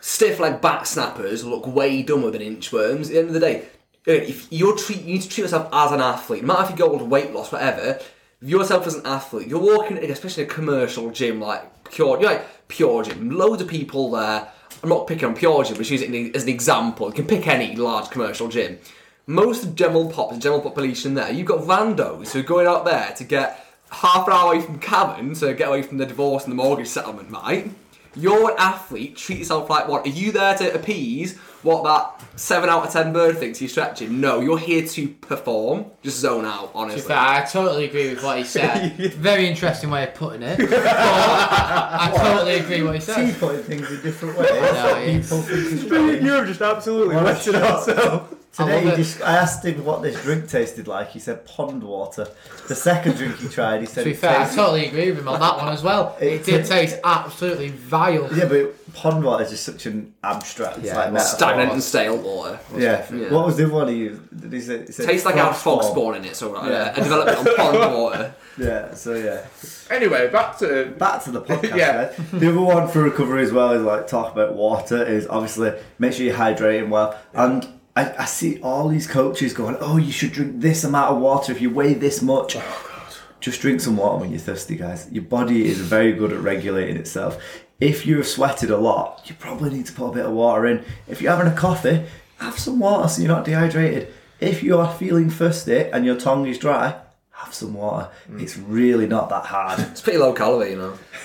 [0.00, 3.06] stiff leg back snappers look way dumber than inchworms.
[3.06, 3.64] At the end of the day,
[4.06, 6.42] if you're treat, you need to treat yourself as an athlete.
[6.42, 7.98] No matter if you go on weight loss, whatever.
[8.42, 9.48] View yourself as an athlete.
[9.48, 13.30] You're walking, in, especially in a commercial gym like Pure, you're like Pure Gym.
[13.30, 14.52] Loads of people there.
[14.82, 17.08] I'm not picking on Pure Gym, but use it as an example.
[17.08, 18.78] You can pick any large commercial gym.
[19.26, 23.24] Most general pop, general population there, you've got randos who are going out there to
[23.24, 26.56] get half an hour away from cabin to get away from the divorce and the
[26.56, 27.70] mortgage settlement, right?
[28.14, 30.06] You're an athlete, treat yourself like what?
[30.06, 34.20] Are you there to appease what that 7 out of 10 bird thinks you're stretching?
[34.20, 35.86] No, you're here to perform.
[36.02, 37.02] Just zone out, To honestly.
[37.02, 38.92] be fair, I totally agree with what he said.
[39.14, 40.58] Very interesting way of putting it.
[40.70, 43.38] But I totally agree with what he said.
[43.40, 44.50] putting things in different ways.
[44.50, 46.22] know, People think it's.
[46.22, 48.34] You've just absolutely What a wetted ourselves.
[48.56, 51.10] Today, I he just, I asked him what this drink tasted like.
[51.10, 52.28] He said pond water.
[52.68, 55.18] The second drink he tried, he said To be it fair, I totally agree with
[55.20, 56.16] him on that one as well.
[56.20, 58.32] It It did ta- taste absolutely vile.
[58.36, 60.78] Yeah, but pond water is just such an abstract.
[60.82, 61.32] Yeah, like it's.
[61.32, 62.60] Stagnant and stale water.
[62.76, 63.04] Yeah.
[63.12, 63.30] Yeah.
[63.32, 64.40] What was the one he used?
[64.40, 64.86] Did he say?
[64.86, 65.92] He said Tastes like it had frog frog spawn.
[65.92, 66.84] spawn in it, so right, Yeah.
[66.84, 66.90] yeah.
[66.92, 68.34] a development on pond water.
[68.56, 68.94] Yeah.
[68.94, 69.44] So yeah.
[69.90, 71.76] Anyway, back to Back to the podcast.
[71.76, 72.12] Yeah.
[72.32, 72.38] yeah.
[72.38, 75.02] The other one for recovery as well is like talk about water.
[75.04, 77.18] Is obviously make sure you're hydrating well.
[77.32, 77.66] And
[77.96, 81.52] I, I see all these coaches going, "Oh, you should drink this amount of water
[81.52, 83.08] if you weigh this much." Oh,
[83.40, 85.08] Just drink some water when you're thirsty, guys.
[85.12, 87.40] Your body is very good at regulating itself.
[87.80, 90.84] If you've sweated a lot, you probably need to put a bit of water in.
[91.06, 92.04] If you're having a coffee,
[92.38, 94.12] have some water so you're not dehydrated.
[94.40, 96.96] If you are feeling thirsty and your tongue is dry,
[97.32, 98.10] have some water.
[98.30, 98.40] Mm.
[98.42, 99.80] It's really not that hard.
[99.80, 100.98] It's pretty low calorie, you know.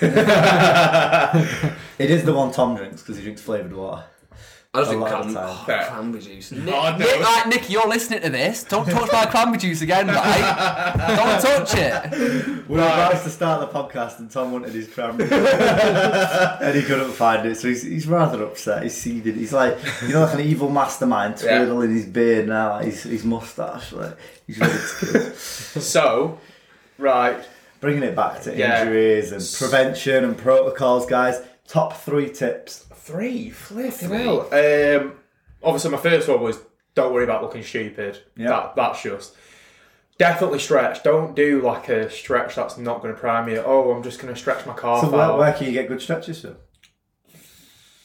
[1.98, 4.04] It is the one Tom drinks because he drinks flavoured water.
[4.72, 5.48] I just A think lot cran- the time.
[5.50, 5.84] oh, Fair.
[5.90, 6.52] cranberry juice.
[6.52, 6.96] Oh, Nick, Oh, no.
[6.98, 8.62] Nick, right, Nick, you're listening to this.
[8.62, 10.94] Don't touch my cranberry juice again, right?
[11.16, 12.68] Don't touch it.
[12.68, 17.10] We were about to start the podcast and Tom wanted his cranberry and he couldn't
[17.10, 18.84] find it, so he's, he's rather upset.
[18.84, 19.34] He's seething.
[19.34, 21.64] He's like, you know, like an evil mastermind Yeah.
[21.64, 23.90] twirling his beard now, like his, his moustache.
[23.92, 24.16] Like,
[24.46, 25.32] he's ready to kill.
[25.82, 26.38] so,
[26.96, 27.44] right.
[27.80, 28.82] Bringing it back to Yeah.
[28.82, 31.40] injuries and prevention and protocols, guys.
[31.66, 32.86] Top three tips.
[33.10, 34.40] Three, flipping hell.
[34.52, 35.14] Um,
[35.62, 36.58] obviously, my first one was
[36.94, 38.18] don't worry about looking stupid.
[38.36, 38.48] Yeah.
[38.48, 39.34] That, that's just.
[40.18, 41.02] Definitely stretch.
[41.02, 43.62] Don't do like a stretch that's not going to prime you.
[43.64, 45.38] Oh, I'm just going to stretch my calf So, where, out.
[45.38, 46.56] where can you get good stretches from?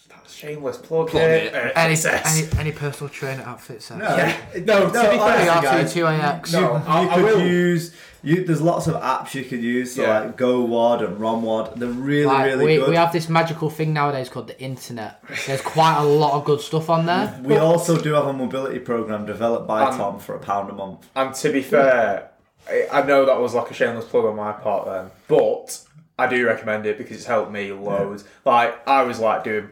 [0.10, 1.10] That's shameless plug.
[1.10, 1.30] Plug here.
[1.32, 1.54] it.
[1.54, 3.98] Uh, Any, any, any personal trainer outfit set.
[4.00, 4.38] Yeah.
[4.64, 6.54] No, to be fair, honestly, guys, RT2AX.
[6.54, 7.46] No, you, I- you I could will.
[7.46, 7.96] use.
[8.26, 10.20] You, there's lots of apps you could use, so Yeah.
[10.22, 11.76] like GOWOD and ROMWOD.
[11.76, 12.90] They're really, Like, really we, good.
[12.90, 15.24] we have this magical thing nowadays called the internet.
[15.46, 17.40] There's quite a lot of good stuff on there.
[17.44, 20.74] We also do have a mobility program developed by Um, Tom for a pound a
[20.74, 21.08] month.
[21.16, 22.32] And to be fair,
[22.68, 25.80] I- I know that was like a shameless plug on my part then, but
[26.18, 28.24] I do recommend it because it's helped me loads.
[28.44, 29.70] Like I was like doing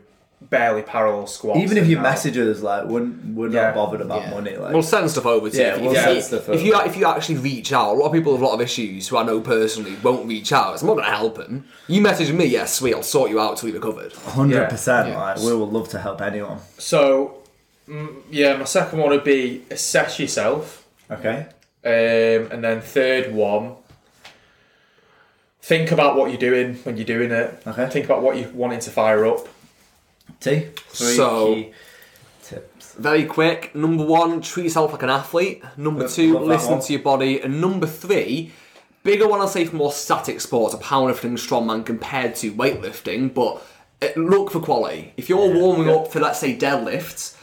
[0.50, 1.60] barely parallel squats.
[1.60, 3.64] Even if and you now- message us, like, we're, we're Yeah.
[3.68, 4.30] not bothered about Yeah.
[4.32, 4.56] money.
[4.56, 5.82] Like, We'll send stuff over to Yeah, you.
[5.84, 8.12] we'll if, send you, stuff if you if you actually reach out, a lot of
[8.14, 10.80] people have a lot of issues who I know personally won't reach out.
[10.80, 11.66] So I'm not going to help them.
[11.88, 14.14] You message me, yes, sweet, I'll sort you out till you're recovered.
[14.14, 15.10] hundred percent.
[15.10, 15.20] Yeah.
[15.22, 16.60] Like, we would love to help anyone.
[16.78, 17.38] So,
[17.90, 21.46] mm, yeah, my second one would be assess yourself, Okay.
[21.86, 23.74] um, and then third one.
[25.62, 27.62] Think about what you're doing when you're doing it.
[27.66, 27.88] Okay.
[27.90, 29.48] Think about what you're wanting to fire up.
[30.40, 30.68] T.
[30.90, 31.72] Three So- key
[32.44, 32.94] tips.
[32.98, 33.74] Very quick.
[33.76, 35.64] Number one, treat yourself like an athlete.
[35.78, 36.82] Number two, love that listen one.
[36.82, 37.40] to your body.
[37.42, 38.52] And number three,
[39.04, 43.66] bigger one I'll say for more static sports, a powerlifting strongman compared to weightlifting, but
[44.02, 45.14] uh, look for quality.
[45.18, 47.36] If you're warming up for, let's say, deadlifts,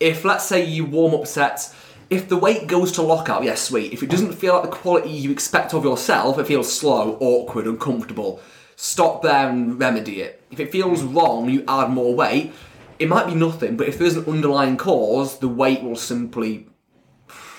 [0.00, 1.74] if let's say you warm up sets,
[2.08, 3.92] if the weight goes to lockout, yes, sweet.
[3.92, 7.66] If it doesn't feel like the quality you expect of yourself, it feels slow, awkward,
[7.66, 8.40] uncomfortable.
[8.80, 10.40] Stop there and remedy it.
[10.52, 12.52] If it feels wrong, you add more weight.
[13.00, 16.68] It might be nothing, but if there's an underlying cause, the weight will simply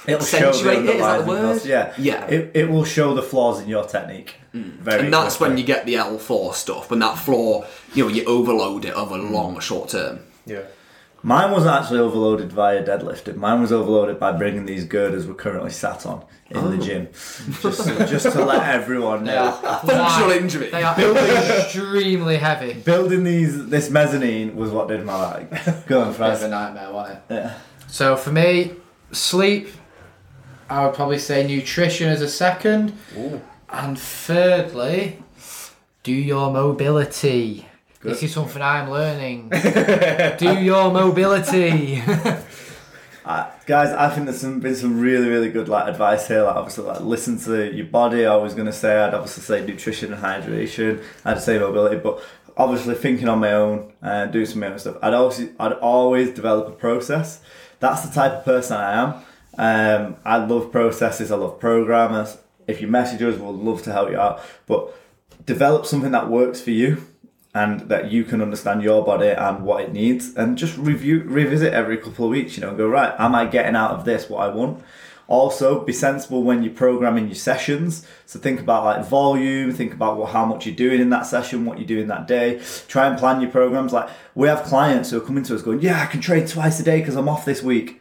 [0.07, 0.95] It'll show the accentuate it.
[0.95, 1.39] Is that the word?
[1.41, 1.65] flaws.
[1.65, 2.26] Yeah, Yeah.
[2.28, 4.36] It, it will show the flaws in your technique.
[4.53, 5.03] Very.
[5.05, 6.89] and that's when you get the L4 stuff.
[6.89, 9.32] When that floor, you know, you overload it over Mm.
[9.32, 10.20] long or short term.
[10.45, 10.61] Yeah.
[11.22, 13.36] Mine wasn't actually overloaded via deadlifting.
[13.36, 16.70] Mine was overloaded by bringing these girders we're currently sat on in Oh.
[16.70, 17.09] the gym.
[17.61, 19.51] Just, just to let everyone know.
[19.86, 20.70] Functional injury.
[20.70, 22.74] They are extremely heavy.
[22.74, 25.49] Building these this mezzanine was what did my leg.
[25.88, 26.41] Go on, Bit of Franz.
[26.43, 27.34] a nightmare, wasn't it?
[27.34, 27.53] Yeah.
[27.88, 28.74] So for me,
[29.11, 29.70] sleep.
[30.70, 32.93] I would probably say nutrition as a second,
[33.70, 35.22] and thirdly,
[36.03, 37.65] do your mobility.
[38.01, 39.49] This is something I'm learning.
[40.37, 42.01] do your mobility.
[43.25, 46.41] Uh, guys, I think there's some, been some really, really good like advice here.
[46.41, 48.25] Like obviously, like listen to your body.
[48.25, 51.03] I was gonna say I'd obviously say nutrition and hydration.
[51.23, 52.23] I'd say mobility, but
[52.57, 54.97] obviously thinking on my own and doing some of my own stuff.
[55.03, 57.41] I'd always, I'd always develop a process.
[57.79, 60.05] That's the type of person I am.
[60.07, 61.31] Um, I love processes.
[61.31, 62.35] I love programmers.
[62.67, 64.41] If you message us, we'll love to help you out.
[64.65, 64.91] But
[65.45, 67.09] develop something that works for you
[67.53, 71.73] and that you can understand your body and what it needs and just review revisit
[71.73, 74.29] every couple of weeks you know and go right am i getting out of this
[74.29, 74.83] what i want
[75.27, 80.17] also be sensible when you're programming your sessions so think about like volume think about
[80.17, 83.17] what how much you're doing in that session what you're doing that day try and
[83.17, 86.05] plan your programs like we have clients who are coming to us going yeah i
[86.05, 87.99] can train twice a day because i'm off this week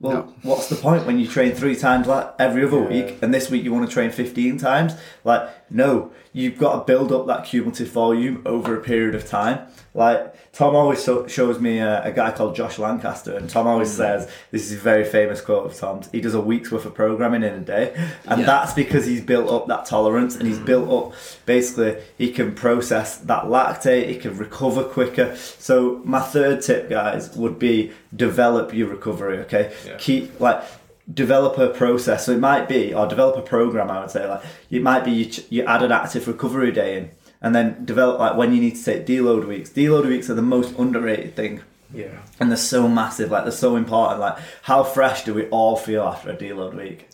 [0.00, 0.34] well, No.
[0.44, 2.88] what's the point when you train three times like every other Yeah.
[2.88, 4.92] week, and this week you want to train fifteen times?
[5.24, 9.66] Like, no, you've got to build up that cumulative volume over a period of time.
[9.94, 13.90] Like Tom always so- shows me a, a guy called Josh Lancaster, and Tom always
[13.92, 13.96] mm.
[13.96, 16.10] says this is a very famous quote of Tom's.
[16.10, 17.94] He does a week's worth of programming in a day,
[18.24, 18.46] and Yeah.
[18.46, 20.66] that's because he's built up that tolerance, and he's mm.
[20.66, 25.34] built up basically he can process that lactate, he can recover quicker.
[25.36, 29.38] So my third tip, guys, would be develop your recovery.
[29.38, 29.96] Okay, Yeah.
[29.98, 30.62] keep like
[31.12, 32.26] develop a process.
[32.26, 33.90] So it might be, or developer program.
[33.90, 37.10] I would say, like it might be you, you add an active recovery day in,
[37.40, 39.70] and then develop like when you need to take deload weeks.
[39.70, 42.18] Deload weeks are the most underrated thing, Yeah.
[42.40, 43.30] and they're so massive.
[43.30, 44.20] Like they're so important.
[44.20, 47.07] Like how fresh do we all feel after a deload week?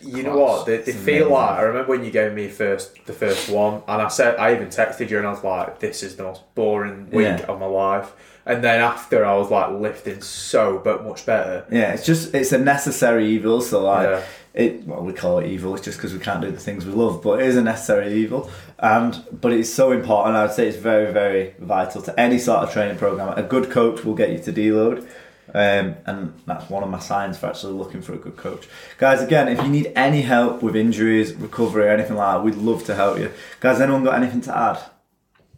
[0.00, 0.66] You know what?
[0.66, 4.00] They, they feel like I remember when you gave me first the first one, and
[4.02, 7.10] I said I even texted you, and I was like, "This is the most boring
[7.10, 7.46] week Yeah.
[7.48, 8.12] of my life."
[8.46, 11.64] And then after, I was like lifting so, but much better.
[11.70, 13.60] Yeah, it's just it's a necessary evil.
[13.60, 14.22] So like Yeah.
[14.54, 15.74] it, well, we call it evil.
[15.74, 18.14] It's just because we can't do the things we love, but it is a necessary
[18.14, 18.48] evil.
[18.78, 20.36] And but it's so important.
[20.36, 23.36] I would say it's very very vital to any sort of training program.
[23.36, 25.06] A good coach will get you to deload.
[25.54, 28.68] Um, and that's one of my signs for actually looking for a good coach.
[28.98, 32.54] Guys, again, if you need any help with injuries, recovery, or anything like that, we'd
[32.56, 33.32] love to help you.
[33.60, 34.80] Guys, anyone got anything to add?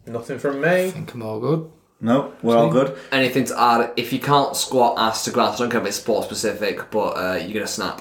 [0.06, 0.86] Nothing from me.
[0.86, 1.70] I think I'm all good.
[2.00, 2.96] No, we're all good.
[3.12, 3.92] Anything to add?
[3.96, 7.10] If you can't squat ass to grass, I don't care if it's sport specific, but
[7.10, 8.00] uh, you're gonna snap.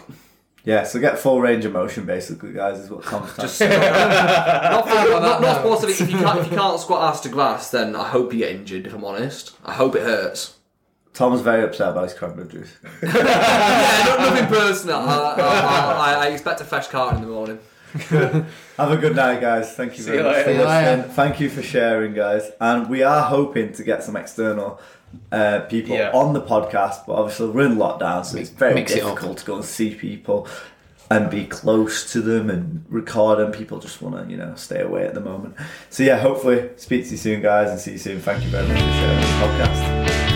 [0.64, 3.58] Yeah, so get full range of motion, basically, guys, is what Tom's trying to Just
[3.58, 3.70] say.
[3.70, 5.54] not, not, not, no.
[5.60, 6.14] sport specific.
[6.14, 8.52] If you can't, if you can't squat ass to grass, then I hope you get
[8.52, 8.86] injured.
[8.86, 10.59] If I'm honest, I hope it hurts.
[11.20, 12.72] Tom's very upset about his cranberry juice.
[13.04, 15.00] yeah, not, nothing personal.
[15.00, 17.60] I, I, I, I expect a fresh card in the morning.
[18.78, 19.74] Have a good night, guys.
[19.76, 20.54] Thank you See very you much for later.
[20.54, 20.96] See you later.
[20.96, 21.16] listening.
[21.16, 22.50] Thank you for sharing, guys.
[22.62, 24.80] And we are hoping to get some external
[25.30, 26.12] uh, people Yeah.
[26.14, 29.46] on the podcast, but obviously we're in lockdown, so it's very mix it difficult to
[29.46, 30.48] go and see people
[31.12, 33.52] and be close to them and record them.
[33.52, 35.58] People just want to, you know, stay away at the moment.
[35.90, 38.22] So yeah, hopefully speak to you soon, guys, and see you soon.
[38.22, 40.29] Thank you very much for sharing the podcast.